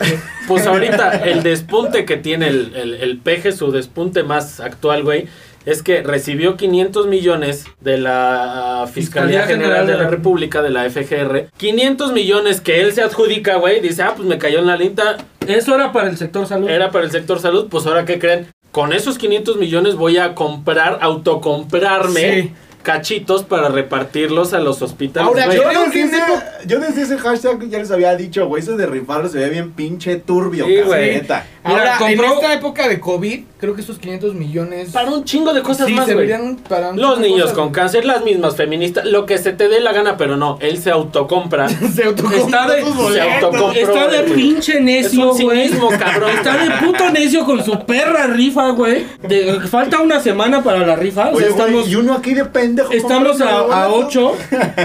Pues 0.46 0.66
ahorita 0.66 1.12
el 1.24 1.42
despunte 1.42 2.04
que 2.04 2.18
tiene 2.18 2.48
el, 2.48 2.74
el, 2.76 2.94
el 2.94 3.18
peje, 3.18 3.52
su 3.52 3.70
despunte 3.72 4.22
más 4.22 4.60
actual, 4.60 5.02
güey, 5.02 5.28
es 5.64 5.82
que 5.82 6.02
recibió 6.02 6.58
500 6.58 7.06
millones 7.06 7.64
de 7.80 7.96
la 7.96 8.86
Fiscalía, 8.92 9.46
General 9.46 9.86
de 9.86 9.94
la 9.94 10.08
República, 10.10 10.60
de 10.60 10.68
la 10.70 10.90
FGR. 10.90 11.48
500 11.56 12.12
millones 12.12 12.60
que 12.60 12.82
él 12.82 12.92
se 12.92 13.00
adjudica, 13.00 13.56
güey. 13.56 13.80
Dice, 13.80 14.02
ah, 14.02 14.12
pues 14.14 14.28
me 14.28 14.36
cayó 14.38 14.58
en 14.58 14.66
la 14.66 14.76
linta. 14.76 15.16
Eso 15.46 15.74
era 15.74 15.92
para 15.92 16.10
el 16.10 16.18
sector 16.18 16.46
salud. 16.46 16.68
Era 16.68 16.90
para 16.90 17.04
el 17.06 17.10
sector 17.12 17.38
salud. 17.40 17.68
Pues 17.70 17.86
ahora, 17.86 18.04
¿qué 18.04 18.18
creen? 18.18 18.48
Con 18.72 18.92
esos 18.94 19.18
500 19.18 19.58
millones 19.58 19.96
voy 19.96 20.16
a 20.16 20.34
comprar, 20.34 20.98
autocomprarme 21.02 22.42
Sí. 22.42 22.52
Cachitos 22.82 23.44
para 23.44 23.68
repartirlos 23.68 24.52
a 24.54 24.58
los 24.60 24.82
hospitales. 24.82 25.28
Ahora, 25.28 25.46
güey. 25.46 25.58
Yo 25.58 25.68
desde, 25.84 26.00
ese, 26.02 26.22
yo 26.66 26.80
desde 26.80 27.02
ese 27.02 27.18
hashtag 27.18 27.68
ya 27.68 27.78
les 27.78 27.90
había 27.90 28.14
dicho, 28.16 28.46
güey, 28.46 28.62
eso 28.62 28.76
de 28.76 28.86
rifarlo 28.86 29.28
se 29.28 29.38
ve 29.38 29.48
bien 29.50 29.72
pinche 29.72 30.16
turbio, 30.16 30.66
Sí, 30.66 30.72
cabrón, 30.74 30.88
güey. 30.88 31.14
neta. 31.14 31.46
Ahora, 31.64 31.96
compró- 31.98 32.24
en 32.26 32.32
esta 32.32 32.52
época 32.54 32.88
de 32.88 32.98
COVID, 32.98 33.40
creo 33.58 33.74
que 33.76 33.82
esos 33.82 33.98
500 33.98 34.34
millones... 34.34 34.90
Para 34.90 35.10
un 35.12 35.24
chingo 35.24 35.54
de 35.54 35.62
cosas 35.62 35.86
sí, 35.86 35.94
más, 35.94 36.12
güey. 36.12 36.28
para 36.68 36.92
Los 36.92 37.20
niños 37.20 37.42
cosas, 37.42 37.54
con 37.56 37.64
güey. 37.66 37.72
cáncer, 37.74 38.04
las 38.04 38.24
mismas 38.24 38.56
feministas, 38.56 39.04
lo 39.04 39.26
que 39.26 39.38
se 39.38 39.52
te 39.52 39.68
dé 39.68 39.80
la 39.80 39.92
gana, 39.92 40.16
pero 40.16 40.36
no, 40.36 40.58
él 40.60 40.78
se 40.78 40.90
autocompra. 40.90 41.68
Se 41.92 42.04
autocompra 42.04 42.38
Está 42.40 42.66
de- 42.68 42.80
sus 42.82 42.96
se 42.96 43.02
boletos. 43.02 43.44
autocompra. 43.44 43.80
Está 43.80 44.08
de 44.08 44.22
güey. 44.22 44.34
pinche 44.34 44.72
Es 44.78 44.80
necio, 44.82 45.32
un 45.32 45.40
güey. 45.40 45.68
cinismo, 45.68 45.88
cabrón. 45.90 46.30
Está 46.30 46.56
de 46.64 46.70
puto 46.84 47.10
necio 47.10 47.44
con 47.44 47.64
su 47.64 47.78
perra 47.86 48.26
rifa, 48.26 48.70
güey. 48.70 49.06
De- 49.22 49.60
Falta 49.68 50.00
una 50.00 50.18
semana 50.20 50.64
para 50.64 50.84
la 50.84 50.96
rifa. 50.96 51.28
O 51.28 51.36
sea, 51.38 51.46
Oye, 51.46 51.48
güey, 51.50 51.60
estamos, 51.60 51.88
y 51.88 51.94
uno 51.94 52.14
aquí 52.14 52.34
de 52.34 52.44
pendejo. 52.76 52.92
estamos 52.96 53.40
a, 53.40 53.58
a 53.58 53.86
boletos. 53.88 54.06
8. 54.06 54.36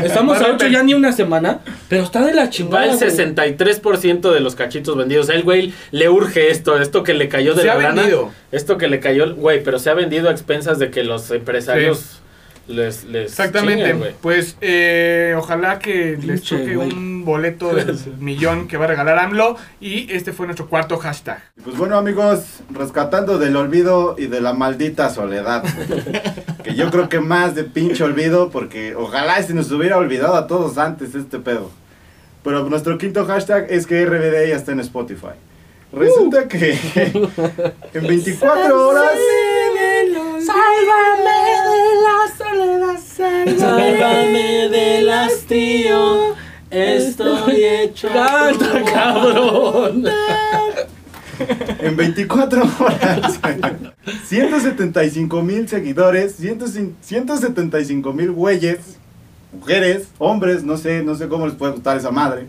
Estamos 0.03 0.41
a 0.41 0.47
8 0.53 0.67
ya 0.67 0.83
ni 0.83 0.93
una 0.93 1.11
semana. 1.11 1.59
Pero 1.89 2.03
está 2.03 2.25
de 2.25 2.33
la 2.33 2.43
Va 2.43 2.49
chingada. 2.49 2.85
el 2.85 2.97
güey. 2.97 3.09
63% 3.09 4.31
de 4.31 4.39
los 4.39 4.55
cachitos 4.55 4.95
vendidos. 4.97 5.29
El 5.29 5.43
güey 5.43 5.73
le 5.91 6.09
urge 6.09 6.51
esto, 6.51 6.79
esto 6.79 7.03
que 7.03 7.13
le 7.13 7.29
cayó 7.29 7.53
de 7.53 7.61
Se 7.61 7.67
la 7.67 7.73
ha 7.73 7.77
lana. 7.77 8.01
vendido. 8.01 8.31
Esto 8.51 8.77
que 8.77 8.87
le 8.87 8.99
cayó, 8.99 9.35
güey, 9.35 9.63
pero 9.63 9.79
se 9.79 9.89
ha 9.89 9.93
vendido 9.93 10.29
a 10.29 10.31
expensas 10.31 10.79
de 10.79 10.89
que 10.91 11.03
los 11.03 11.29
empresarios 11.31 12.21
les, 12.67 13.03
les 13.05 13.31
Exactamente. 13.31 14.13
pues 14.21 14.57
eh, 14.61 15.33
ojalá 15.37 15.79
que 15.79 16.17
les 16.21 16.41
Pinche 16.41 16.57
toque 16.57 16.75
güey. 16.75 16.91
un 16.91 17.25
boleto 17.25 17.73
del 17.73 17.97
millón 18.19 18.67
que 18.67 18.77
va 18.77 18.85
a 18.85 18.87
regalar 18.89 19.19
AMLO. 19.19 19.55
Y 19.79 20.11
este 20.13 20.33
fue 20.33 20.45
nuestro 20.47 20.67
cuarto 20.67 20.97
hashtag. 20.97 21.41
Pues 21.63 21.77
bueno, 21.77 21.97
amigos, 21.97 22.59
rescatando 22.69 23.37
del 23.39 23.55
olvido 23.55 24.15
y 24.17 24.27
de 24.27 24.41
la 24.41 24.53
maldita 24.53 25.09
soledad. 25.09 25.63
que 26.63 26.75
yo 26.75 26.91
creo 26.91 27.09
que 27.09 27.19
más 27.19 27.55
de 27.55 27.63
pinche 27.63 28.03
olvido, 28.03 28.49
porque 28.49 28.95
ojalá 28.95 29.41
se 29.43 29.53
nos 29.53 29.71
hubiera 29.71 29.97
olvidado 29.97 30.35
a 30.35 30.47
todos 30.47 30.77
antes 30.77 31.15
este 31.15 31.39
pedo. 31.39 31.71
Pero 32.43 32.63
nuestro 32.69 32.97
quinto 32.97 33.25
hashtag 33.25 33.67
es 33.69 33.85
que 33.87 34.05
RBD 34.05 34.49
ya 34.49 34.55
está 34.55 34.71
en 34.71 34.79
Spotify. 34.79 35.35
Resulta 35.91 36.47
que 36.47 36.71
en 37.93 38.07
24 38.07 38.87
horas. 38.89 39.11
Sálvame 43.57 44.69
del 44.69 45.09
hastío, 45.09 46.35
estoy 46.69 47.63
hecho. 47.65 48.07
Canta, 48.07 48.83
cabrón. 48.85 50.05
En 51.79 51.95
24 51.95 52.63
horas, 52.79 53.39
175 54.25 55.41
mil 55.43 55.69
seguidores, 55.69 56.35
175 56.35 58.11
mil 58.11 58.31
güeyes, 58.31 58.97
mujeres, 59.53 60.07
hombres, 60.17 60.63
no 60.63 60.77
sé, 60.77 61.03
no 61.03 61.13
sé 61.13 61.27
cómo 61.27 61.45
les 61.45 61.55
puede 61.55 61.73
gustar 61.73 61.95
esa 61.95 62.09
madre, 62.09 62.47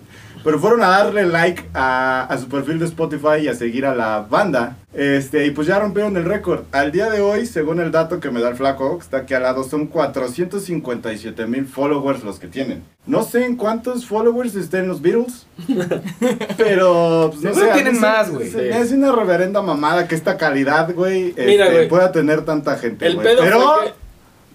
pero 0.49 0.59
fueron 0.61 0.83
a 0.83 0.89
darle 0.89 1.27
like 1.27 1.63
a, 1.75 2.23
a 2.25 2.39
su 2.39 2.49
perfil 2.49 2.79
de 2.79 2.87
Spotify 2.87 3.43
y 3.43 3.49
a 3.49 3.55
seguir 3.55 3.85
a 3.85 3.95
la 3.95 4.21
banda. 4.21 4.77
Este, 4.95 5.45
y 5.45 5.51
pues 5.51 5.67
ya 5.67 5.79
rompieron 5.79 6.17
el 6.17 6.25
récord. 6.25 6.63
Al 6.73 6.91
día 6.91 7.11
de 7.11 7.21
hoy, 7.21 7.45
según 7.45 7.81
el 7.81 7.91
dato 7.93 8.19
que 8.19 8.31
me 8.31 8.41
da 8.41 8.49
el 8.49 8.57
flaco, 8.57 8.97
que 8.97 9.05
está 9.05 9.19
aquí 9.19 9.35
al 9.35 9.43
lado, 9.43 9.63
son 9.63 9.87
457 9.89 11.45
mil 11.47 11.67
followers 11.67 12.25
los 12.25 12.39
que 12.39 12.47
tienen. 12.47 12.83
No 13.05 13.25
sé 13.25 13.45
en 13.45 13.57
cuántos 13.57 14.07
followers 14.07 14.55
estén 14.55 14.89
los 14.89 15.03
Beatles, 15.03 15.47
pero 16.57 17.31
pues, 17.33 17.43
no 17.43 17.55
sé, 17.55 17.69
tienen 17.75 17.97
se- 17.97 18.01
más, 18.01 18.31
güey. 18.31 18.73
hace 18.73 18.95
una 18.95 19.13
reverenda 19.13 19.61
mamada 19.61 20.09
que 20.09 20.15
esta 20.15 20.39
calidad, 20.39 20.93
güey, 20.95 21.35
este, 21.37 21.87
pueda 21.89 22.11
tener 22.11 22.43
tanta 22.47 22.79
gente, 22.79 23.07
El 23.07 23.17
güey. 23.17 23.27
pedo 23.27 23.43
Pero 23.43 23.75
que- 23.85 23.93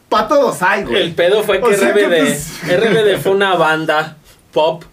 pa' 0.10 0.27
todos 0.27 0.62
hay, 0.62 0.84
güey. 0.86 1.03
El 1.03 1.13
pedo 1.13 1.43
fue 1.43 1.60
que, 1.60 1.65
O 1.65 1.73
sea 1.73 1.93
que, 1.93 2.06
RBD, 2.08 2.17
pues- 2.19 2.60
RBD 2.67 3.17
fue 3.21 3.32
una 3.34 3.56
banda 3.56 4.17
pop 4.51 4.84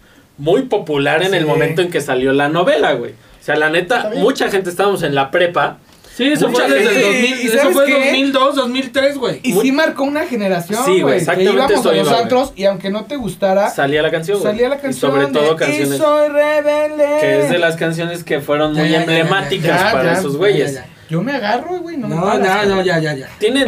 muy 0.41 0.63
popular 0.63 1.21
en 1.23 1.33
el 1.35 1.43
Sí. 1.43 1.47
momento 1.47 1.81
en 1.81 1.89
que 1.91 2.01
salió 2.01 2.33
la 2.33 2.49
novela, 2.49 2.93
güey. 2.93 3.11
O 3.11 3.43
sea, 3.43 3.55
la 3.55 3.69
neta, 3.69 4.11
mucha 4.15 4.49
gente 4.49 4.69
estábamos 4.69 5.03
en 5.03 5.13
la 5.15 5.29
prepa. 5.31 5.77
Sí, 6.15 6.27
eso 6.33 6.49
Mucha 6.49 6.65
fue 6.67 6.73
desde 6.75 6.89
el 6.89 6.95
gente- 7.03 7.07
2000, 7.07 7.41
¿y 7.41 7.47
eso 7.47 7.71
fue 7.71 7.85
qué? 7.85 7.93
2002, 7.93 8.55
2003, 8.55 9.17
güey. 9.17 9.39
Y 9.43 9.53
Muy- 9.53 9.63
sí 9.65 9.71
marcó 9.71 10.03
una 10.03 10.25
generación, 10.25 10.83
Sí, 10.83 11.01
güey, 11.01 11.13
que 11.15 11.19
exactamente 11.21 11.53
íbamos 11.53 11.71
eso 11.71 11.89
a 11.89 11.93
los 11.93 12.01
iba, 12.01 12.11
güey. 12.11 12.21
antros 12.23 12.53
y 12.55 12.65
aunque 12.65 12.89
no 12.89 13.05
te 13.05 13.15
gustara, 13.15 13.69
Salía 13.69 14.01
la 14.01 14.11
canción, 14.11 14.39
güey. 14.39 14.51
salía 14.51 14.67
la 14.69 14.75
Y 14.75 14.79
canción. 14.79 15.11
sobre 15.11 15.27
todo 15.27 15.55
canciones 15.55 15.95
Y 15.95 15.97
soy 15.97 16.27
rebelde. 16.27 17.07
que 17.21 17.39
es 17.41 17.49
de 17.49 17.57
las 17.59 17.75
canciones 17.77 18.23
que 18.25 18.41
fueron 18.41 18.73
muy 18.73 18.83
ya, 18.89 18.97
ya, 18.97 18.99
emblemáticas 19.01 19.79
ya, 19.81 19.91
para 19.91 20.13
ya, 20.13 20.19
esos 20.19 20.33
ya, 20.33 20.37
güeyes. 20.37 20.81
Yo 21.11 21.21
me 21.21 21.33
agarro, 21.33 21.79
güey. 21.79 21.97
No, 21.97 22.07
me 22.07 22.15
No, 22.15 22.21
paras, 22.23 22.67
no, 22.67 22.75
no, 22.77 22.81
ya, 22.83 22.97
ya, 22.99 23.13
ya. 23.13 23.27
Tienen, 23.37 23.67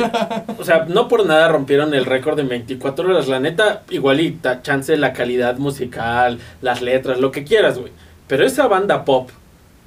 o 0.58 0.64
sea, 0.64 0.86
no 0.88 1.10
por 1.10 1.26
nada 1.26 1.50
rompieron 1.50 1.94
el 1.94 2.06
récord 2.06 2.38
de 2.38 2.44
24 2.44 3.10
horas. 3.10 3.28
La 3.28 3.42
neta, 3.42 3.82
igualita, 3.90 4.62
chance 4.62 4.96
la 4.96 5.12
calidad 5.12 5.58
musical, 5.58 6.40
las 6.62 6.82
letras, 6.82 7.20
lo 7.20 7.32
que 7.32 7.44
quieras, 7.44 7.78
güey. 7.78 7.92
Pero 8.28 8.46
esa 8.46 8.68
banda 8.68 9.04
pop 9.04 9.30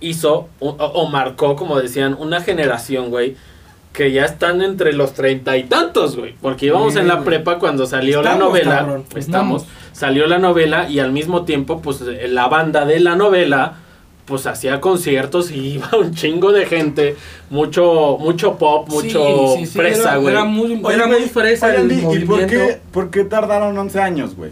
hizo 0.01 0.49
o, 0.61 0.69
o 0.69 1.09
marcó, 1.09 1.57
como 1.57 1.81
decían, 1.81 2.15
una 2.21 2.43
generación, 2.43 3.09
güey, 3.09 3.37
que 3.95 4.13
ya 4.13 4.27
están 4.27 4.61
entre 4.61 4.93
los 4.93 5.15
treinta 5.15 5.57
y 5.57 5.63
tantos, 5.65 6.17
güey. 6.19 6.35
Porque 6.43 6.67
íbamos 6.67 6.93
Sí, 6.93 6.99
en 6.99 7.09
la 7.09 7.15
güey. 7.15 7.25
prepa 7.25 7.59
cuando 7.59 7.87
salió 7.87 8.21
la 8.23 8.35
novela. 8.35 8.77
cabrón, 8.81 9.05
estamos. 9.17 9.65
Salió 9.93 10.27
la 10.27 10.37
novela 10.39 10.91
y 10.91 10.99
al 10.99 11.11
mismo 11.13 11.47
tiempo, 11.47 11.81
pues 11.81 12.03
la 12.03 12.49
banda 12.49 12.85
de 12.85 13.01
la 13.01 13.17
novela 13.17 13.77
pues 14.27 14.47
hacía 14.47 14.81
conciertos 14.81 15.51
y 15.51 15.75
iba 15.75 15.89
un 15.99 16.15
chingo 16.15 16.53
de 16.53 16.67
gente, 16.67 17.17
mucho 17.51 18.19
mucho 18.21 18.57
pop, 18.59 18.89
mucho 18.89 19.55
Sí, 19.57 19.61
sí, 19.61 19.67
sí, 19.67 19.79
fresa, 19.79 20.11
era- 20.11 20.17
güey. 20.19 20.35
Era 20.35 20.45
muy, 20.45 20.81
Oye, 20.83 20.95
era 20.97 21.07
muy 21.07 21.23
fresa 21.23 21.67
oye, 21.69 21.77
el 21.77 21.83
Andy, 21.91 22.17
¿Y 22.23 22.25
por 22.27 22.47
qué, 22.47 22.81
por 22.93 23.11
qué 23.11 23.25
tardaron 23.25 23.77
11 23.79 24.01
años, 24.01 24.37
güey, 24.37 24.51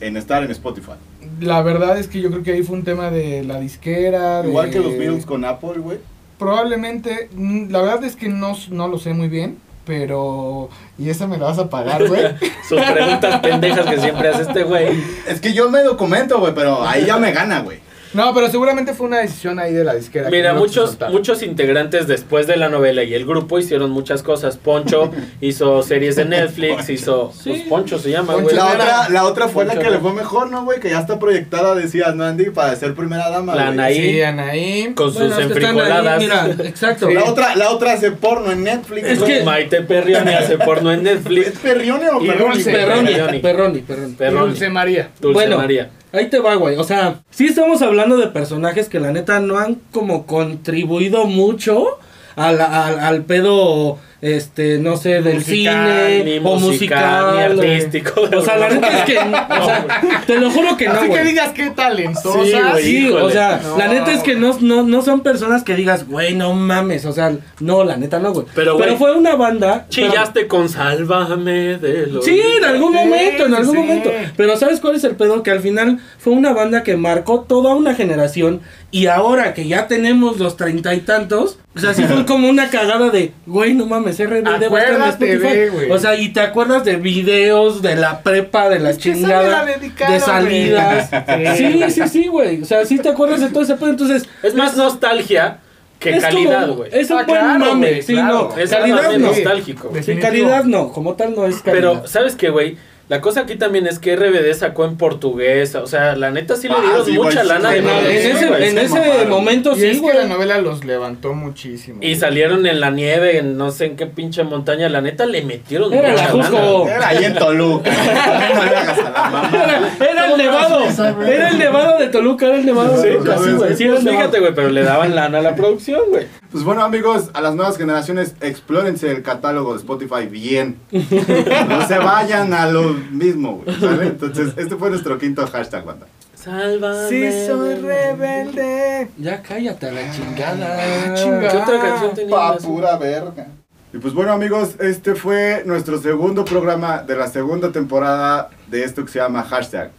en 0.00 0.16
estar 0.16 0.42
en 0.42 0.50
Spotify? 0.50 0.92
La 1.40 1.62
verdad 1.62 1.98
es 1.98 2.06
que 2.08 2.20
yo 2.20 2.30
creo 2.30 2.42
que 2.42 2.52
ahí 2.52 2.62
fue 2.62 2.76
un 2.76 2.84
tema 2.84 3.10
de 3.10 3.42
la 3.44 3.58
disquera. 3.58 4.42
Igual 4.46 4.66
de- 4.66 4.72
que 4.72 4.80
los 4.80 4.96
Beatles 4.98 5.24
con 5.26 5.44
Apple, 5.44 5.78
güey. 5.78 5.98
Probablemente, 6.38 7.28
mm, 7.34 7.70
la 7.70 7.80
verdad 7.82 8.04
es 8.04 8.16
que 8.16 8.28
no, 8.28 8.56
no 8.70 8.88
lo 8.88 8.98
sé 8.98 9.14
muy 9.14 9.28
bien, 9.28 9.58
pero... 9.86 10.68
Y 10.98 11.08
esa 11.08 11.26
me 11.28 11.36
la 11.38 11.46
vas 11.46 11.58
a 11.58 11.70
pagar, 11.70 12.06
güey. 12.08 12.22
Sus 12.68 12.80
preguntas 12.80 13.40
pendejas 13.40 13.86
que 13.86 13.98
siempre 14.00 14.28
hace 14.28 14.42
este 14.42 14.64
güey. 14.64 14.88
Es 15.28 15.40
que 15.40 15.52
yo 15.52 15.70
me 15.70 15.82
documento, 15.82 16.38
güey, 16.40 16.52
pero 16.54 16.82
ahí 16.86 17.06
ya 17.06 17.16
me 17.18 17.30
gana, 17.32 17.60
güey. 17.60 17.78
No, 18.14 18.34
pero 18.34 18.48
seguramente 18.50 18.92
fue 18.94 19.06
una 19.06 19.18
decisión 19.20 19.58
ahí 19.58 19.72
de 19.72 19.84
la 19.84 19.94
disquera. 19.94 20.28
que 20.28 20.36
Mira, 20.36 20.52
no 20.52 20.60
muchos, 20.60 20.98
muchos 21.10 21.42
integrantes 21.42 22.06
después 22.06 22.46
de 22.46 22.56
la 22.56 22.68
novela 22.68 23.02
y 23.04 23.14
el 23.14 23.24
grupo 23.24 23.58
hicieron 23.58 23.90
muchas 23.90 24.22
cosas. 24.22 24.56
Poncho 24.56 25.10
hizo 25.40 25.82
series 25.82 26.16
de 26.16 26.24
Netflix, 26.26 26.88
hizo... 26.90 27.32
Sí. 27.32 27.50
Pues 27.50 27.62
Poncho 27.62 27.98
se 27.98 28.10
llama, 28.10 28.34
Poncho 28.34 28.44
güey. 28.44 28.56
La 28.56 28.66
otra, 28.72 29.08
la 29.08 29.24
otra 29.24 29.48
fue 29.48 29.64
la 29.64 29.78
que 29.78 29.90
le 29.90 29.98
fue 29.98 30.12
mejor, 30.12 30.50
¿no, 30.50 30.64
güey? 30.64 30.78
Que 30.80 30.90
ya 30.90 31.00
está 31.00 31.18
proyectada, 31.18 31.74
decías, 31.74 32.14
¿no, 32.14 32.24
Andy? 32.24 32.50
Para 32.50 32.76
ser 32.76 32.94
primera 32.94 33.30
dama, 33.30 33.54
La. 33.54 33.68
Anaí. 33.68 33.94
Sí, 34.12 34.22
Anaí. 34.22 34.92
Con 34.94 35.08
sus 35.08 35.18
Bueno, 35.18 35.32
es 35.34 35.38
ahí, 35.38 35.44
enfrijoladas. 35.46 36.18
mira, 36.22 36.46
exacto. 36.64 37.08
Sí. 37.08 37.14
La 37.14 37.24
otra, 37.24 37.56
la 37.56 37.70
otra 37.70 37.92
hace 37.92 38.10
porno 38.12 38.52
en 38.52 38.64
Netflix. 38.64 39.06
Es 39.08 39.18
güey. 39.20 39.38
que- 39.38 39.44
Maite 39.44 39.82
Perrioni 39.82 40.32
hace 40.34 40.58
porno 40.58 40.92
en 40.92 41.06
¿Es 41.06 41.14
Netflix. 41.14 41.58
Perrione 41.60 42.08
o 42.10 42.22
Y 42.22 42.26
Perroni? 42.28 42.54
Dulce. 42.54 42.72
Perroni, 42.72 43.06
Perroni. 43.14 43.38
Perroni, 43.40 43.80
Perroni. 43.80 44.12
Perroni. 44.14 44.46
Dulce 44.48 44.68
María. 44.68 45.08
Dulce 45.20 45.32
Bueno. 45.34 45.56
María. 45.58 45.90
Ahí 46.12 46.28
te 46.28 46.38
va, 46.40 46.54
güey. 46.56 46.76
O 46.76 46.84
sea, 46.84 47.20
sí 47.30 47.46
estamos 47.46 47.80
hablando 47.82 48.16
de 48.16 48.26
personajes 48.28 48.88
que 48.88 49.00
la 49.00 49.12
neta 49.12 49.40
no 49.40 49.58
han 49.58 49.76
como 49.92 50.26
contribuido 50.26 51.24
mucho 51.24 51.98
al, 52.36 52.60
al, 52.60 53.00
al 53.00 53.24
pedo, 53.24 53.98
este, 54.22 54.78
no 54.78 54.96
sé, 54.96 55.20
del 55.20 55.34
Musical, 55.38 55.98
cine 55.98 56.24
Ni 56.24 56.38
o 56.38 56.54
musical, 56.56 57.24
musical. 57.24 57.56
ni 57.56 57.66
artístico. 57.66 58.20
O 58.22 58.40
sea, 58.40 58.56
la 58.56 58.68
neta 58.70 58.98
es 59.00 59.04
que, 59.04 59.18
o 59.18 59.64
sea, 59.64 59.86
te 60.26 60.38
lo 60.38 60.48
juro 60.50 60.76
que 60.76 60.86
no, 60.86 60.92
Así 60.94 61.02
que 61.02 61.08
güey. 61.08 61.24
digas 61.26 61.50
qué 61.52 61.70
talentosa. 61.70 62.76
Sí. 62.76 62.82
Sí, 62.82 63.10
o 63.10 63.28
sea, 63.30 63.60
No. 63.62 63.76
la 63.78 63.88
neta 63.88 64.12
es 64.12 64.22
que 64.22 64.36
no, 64.36 64.56
no, 64.60 64.84
no 64.84 65.02
son 65.02 65.22
personas 65.22 65.64
que 65.64 65.74
digas, 65.74 66.06
güey, 66.06 66.34
no 66.36 66.54
mames, 66.54 67.04
o 67.04 67.12
sea, 67.12 67.32
no, 67.58 67.82
la 67.82 67.96
neta 67.96 68.20
no, 68.20 68.32
güey. 68.32 68.46
Pero, 68.54 68.76
güey, 68.76 68.96
fue 68.96 69.12
una 69.16 69.34
banda. 69.34 69.86
Chillaste 69.88 70.46
con 70.46 70.68
Sálvame 70.68 71.78
de 71.78 72.06
los... 72.06 72.24
Sí, 72.24 72.40
en 72.58 72.64
algún 72.64 72.92
momento, 72.94 73.46
en 73.46 73.54
algún 73.54 73.74
sí. 73.74 73.80
momento. 73.80 74.10
Pero 74.36 74.56
¿sabes 74.56 74.78
cuál 74.78 74.94
es 74.94 75.02
el 75.04 75.16
pedo? 75.16 75.42
Que 75.42 75.50
al 75.50 75.60
final 75.60 75.98
fue 76.18 76.32
una 76.32 76.52
banda 76.52 76.84
que 76.84 76.96
marcó 76.96 77.40
toda 77.40 77.74
una 77.74 77.94
generación 77.96 78.60
y 78.92 79.06
ahora 79.06 79.52
que 79.54 79.66
ya 79.66 79.88
tenemos 79.88 80.38
los 80.38 80.56
treinta 80.56 80.94
y 80.94 81.00
tantos, 81.00 81.58
o 81.74 81.80
sea, 81.80 81.94
sí 81.94 82.04
fue 82.04 82.24
como 82.26 82.48
una 82.48 82.68
cagada 82.70 83.10
de, 83.10 83.32
güey, 83.46 83.74
no 83.74 83.86
mames, 83.86 84.11
RBD 84.18 84.44
va 84.46 84.78
a 84.78 84.82
estar 84.82 84.94
en 84.94 85.02
Spotify. 85.02 85.90
O 85.92 85.98
sea, 85.98 86.14
y 86.16 86.28
te 86.32 86.40
acuerdas 86.40 86.84
de 86.84 86.96
videos 86.96 87.82
de 87.82 87.96
la 87.96 88.22
prepa, 88.22 88.68
de 88.68 88.78
la 88.80 88.90
Es 88.90 88.98
chingada, 88.98 89.64
de 89.66 90.20
salidas. 90.20 91.10
Sí, 91.56 91.82
sí, 91.90 92.08
sí, 92.08 92.26
güey. 92.28 92.62
O 92.62 92.64
sea, 92.64 92.84
sí 92.84 92.98
te 92.98 93.08
acuerdas 93.08 93.40
de 93.40 93.48
todo 93.48 93.62
ese 93.62 93.74
pedo. 93.76 93.90
Entonces, 93.90 94.28
Es 94.42 94.54
más 94.54 94.76
nostalgia 94.76 95.58
que 95.98 96.16
es 96.16 96.22
calidad, 96.22 96.68
güey. 96.70 96.90
Es 96.92 97.10
un 97.10 97.18
Ah, 97.18 97.24
buen 97.26 97.38
claro, 97.40 97.58
mame. 97.60 97.88
güey, 97.90 98.02
sí, 98.02 98.12
claro. 98.14 98.50
no. 98.54 98.60
Es 98.60 98.70
calidad 98.70 99.12
no. 99.12 99.18
nostálgico. 99.28 99.88
Definitivo. 99.90 100.28
calidad 100.28 100.64
no. 100.64 100.92
Como 100.92 101.14
tal 101.14 101.34
no 101.36 101.46
es 101.46 101.62
calidad. 101.62 101.92
Pero, 101.92 102.06
¿sabes 102.08 102.34
qué, 102.34 102.50
güey? 102.50 102.76
La 103.08 103.20
cosa 103.20 103.40
aquí 103.40 103.56
también 103.56 103.86
es 103.86 103.98
que 103.98 104.16
RBD 104.16 104.54
sacó 104.54 104.84
en 104.86 104.96
portugués. 104.96 105.74
O 105.74 105.86
sea, 105.86 106.16
la 106.16 106.30
neta 106.30 106.56
sí 106.56 106.68
le 106.68 106.74
Ah, 106.74 106.80
dieron 106.82 107.04
sí, 107.04 107.12
mucha 107.12 107.44
lana 107.44 107.68
sí, 107.70 107.74
de 107.74 107.80
en, 107.80 107.88
en 107.88 108.36
ese, 108.36 108.46
en 108.46 108.74
se 108.78 108.84
ese 108.84 109.26
momento 109.26 109.72
Y 109.72 109.80
sí, 109.80 109.86
es 109.86 109.96
que 109.96 110.00
güey. 110.00 110.16
la 110.16 110.24
novela 110.24 110.58
los 110.58 110.84
levantó 110.84 111.34
muchísimo. 111.34 111.98
Y 112.00 112.14
salieron 112.16 112.64
en 112.64 112.80
la 112.80 112.90
nieve, 112.90 113.36
en 113.38 113.58
no 113.58 113.70
sé 113.70 113.86
en 113.86 113.96
qué 113.96 114.06
pinche 114.06 114.44
montaña. 114.44 114.88
La 114.88 115.02
neta 115.02 115.26
le 115.26 115.42
metieron 115.42 115.92
Era 115.92 116.10
mucha 116.10 116.22
la 116.24 116.32
lana. 116.32 116.42
Jusco. 116.48 116.88
Era 116.88 117.08
ahí 117.08 117.24
en 117.24 117.34
Toluca. 117.34 117.90
no 118.54 118.64
le 118.64 118.76
hagas 118.76 118.98
a 118.98 119.10
la 119.10 119.10
mamá. 119.30 119.50
Era, 119.52 120.10
era 120.10 120.26
el 120.32 120.38
nevado. 120.38 120.80
Era 121.26 121.48
el 121.50 121.58
nevado 121.58 121.98
de 121.98 122.06
Toluca, 122.08 122.46
era 122.46 122.56
el 122.56 122.64
nevado 122.66 122.96
de 123.02 123.12
Sí, 123.12 123.18
Toluca. 123.18 123.38
Sí, 123.44 123.50
güey. 123.52 123.76
Sí, 123.76 123.88
Pues 123.88 124.02
fíjate, 124.08 124.40
güey, 124.40 124.54
pero 124.54 124.70
le 124.70 124.82
daban 124.84 125.14
lana 125.14 125.38
a 125.38 125.42
la 125.42 125.54
producción, 125.54 126.00
güey. 126.08 126.26
Pues 126.52 126.64
bueno, 126.64 126.82
amigos, 126.82 127.30
a 127.32 127.40
las 127.40 127.54
nuevas 127.54 127.78
generaciones, 127.78 128.34
explórense 128.42 129.10
el 129.10 129.22
catálogo 129.22 129.72
de 129.72 129.78
Spotify 129.78 130.26
bien. 130.26 130.78
No 130.90 131.88
se 131.88 131.96
vayan 131.98 132.52
a 132.52 132.66
lo 132.66 132.92
mismo, 132.92 133.62
güey, 133.64 133.80
¿sale? 133.80 134.08
Entonces, 134.08 134.52
este 134.58 134.76
fue 134.76 134.90
nuestro 134.90 135.18
quinto 135.18 135.46
hashtag, 135.46 135.84
banda. 135.84 136.06
Sálvame. 136.34 137.08
Sí, 137.08 137.46
soy 137.46 137.76
rebelde. 137.76 139.08
Ya 139.16 139.40
cállate 139.42 139.88
a 139.88 139.92
la 139.92 140.10
chingada. 140.10 140.76
Ah, 140.78 141.14
chingada. 141.14 141.50
¿Qué 141.50 141.56
otra 141.56 141.80
canción 141.80 142.10
Pa' 142.30 142.56
tenías? 142.56 142.66
pura 142.66 142.96
verga. 142.98 143.46
Y 143.94 143.98
pues 143.98 144.12
bueno, 144.12 144.32
amigos, 144.32 144.74
este 144.80 145.14
fue 145.14 145.62
nuestro 145.64 146.00
segundo 146.02 146.44
programa 146.44 147.02
de 147.02 147.16
la 147.16 147.28
segunda 147.28 147.72
temporada 147.72 148.50
de 148.68 148.84
esto 148.84 149.04
que 149.04 149.12
se 149.12 149.18
llama 149.20 149.42
hashtag. 149.42 149.90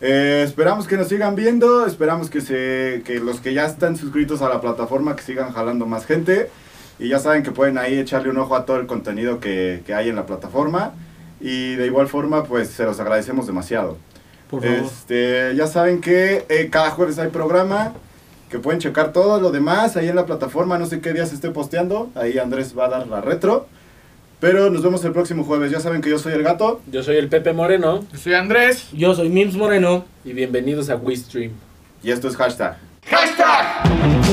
Eh, 0.00 0.42
esperamos 0.44 0.86
que 0.86 0.96
nos 0.96 1.08
sigan 1.08 1.34
viendo, 1.34 1.86
esperamos 1.86 2.28
que, 2.28 2.40
se, 2.40 3.02
que 3.04 3.18
los 3.18 3.40
que 3.40 3.54
ya 3.54 3.64
están 3.64 3.96
suscritos 3.96 4.42
a 4.42 4.48
la 4.48 4.60
plataforma 4.60 5.16
que 5.16 5.22
sigan 5.22 5.52
jalando 5.52 5.86
más 5.86 6.06
gente. 6.06 6.50
Y 6.98 7.08
ya 7.08 7.18
saben 7.18 7.42
que 7.42 7.50
pueden 7.50 7.78
ahí 7.78 7.98
echarle 7.98 8.30
un 8.30 8.38
ojo 8.38 8.56
a 8.56 8.64
todo 8.64 8.78
el 8.78 8.86
contenido 8.86 9.40
que, 9.40 9.82
que 9.86 9.94
hay 9.94 10.08
en 10.08 10.16
la 10.16 10.26
plataforma. 10.26 10.92
Y 11.40 11.74
de 11.74 11.86
igual 11.86 12.08
forma, 12.08 12.44
pues 12.44 12.68
se 12.68 12.84
los 12.84 12.98
agradecemos 13.00 13.46
demasiado. 13.46 13.98
Por 14.50 14.62
favor. 14.62 14.78
Este, 14.78 15.54
ya 15.56 15.66
saben 15.66 16.00
que 16.00 16.46
eh, 16.48 16.68
cada 16.70 16.90
jueves 16.90 17.18
hay 17.18 17.28
programa, 17.28 17.92
que 18.48 18.58
pueden 18.58 18.80
checar 18.80 19.12
todo 19.12 19.40
lo 19.40 19.50
demás 19.50 19.96
ahí 19.96 20.08
en 20.08 20.16
la 20.16 20.24
plataforma, 20.24 20.78
no 20.78 20.86
sé 20.86 21.00
qué 21.00 21.12
día 21.12 21.26
se 21.26 21.34
esté 21.34 21.50
posteando, 21.50 22.10
ahí 22.14 22.38
Andrés 22.38 22.78
va 22.78 22.86
a 22.86 22.88
dar 22.88 23.06
la 23.08 23.20
retro. 23.20 23.66
Pero 24.40 24.70
nos 24.70 24.82
vemos 24.82 25.02
el 25.04 25.12
próximo 25.12 25.44
jueves, 25.44 25.70
ya 25.70 25.80
saben 25.80 26.02
que 26.02 26.10
yo 26.10 26.18
soy 26.18 26.34
el 26.34 26.42
gato. 26.42 26.82
Yo 26.90 27.02
soy 27.02 27.16
el 27.16 27.28
Pepe 27.28 27.52
Moreno 27.54 28.04
Yo 28.12 28.18
soy 28.18 28.34
Andrés. 28.34 28.88
Yo 28.92 29.14
soy 29.14 29.28
Mims 29.30 29.56
Moreno. 29.56 30.04
y 30.24 30.32
bienvenidos 30.32 30.90
a 30.90 30.96
WeStream. 30.96 31.52
Y 32.02 32.10
esto 32.10 32.28
es 32.28 32.36
hashtag. 32.36 32.76
¡Hashtag! 33.08 34.25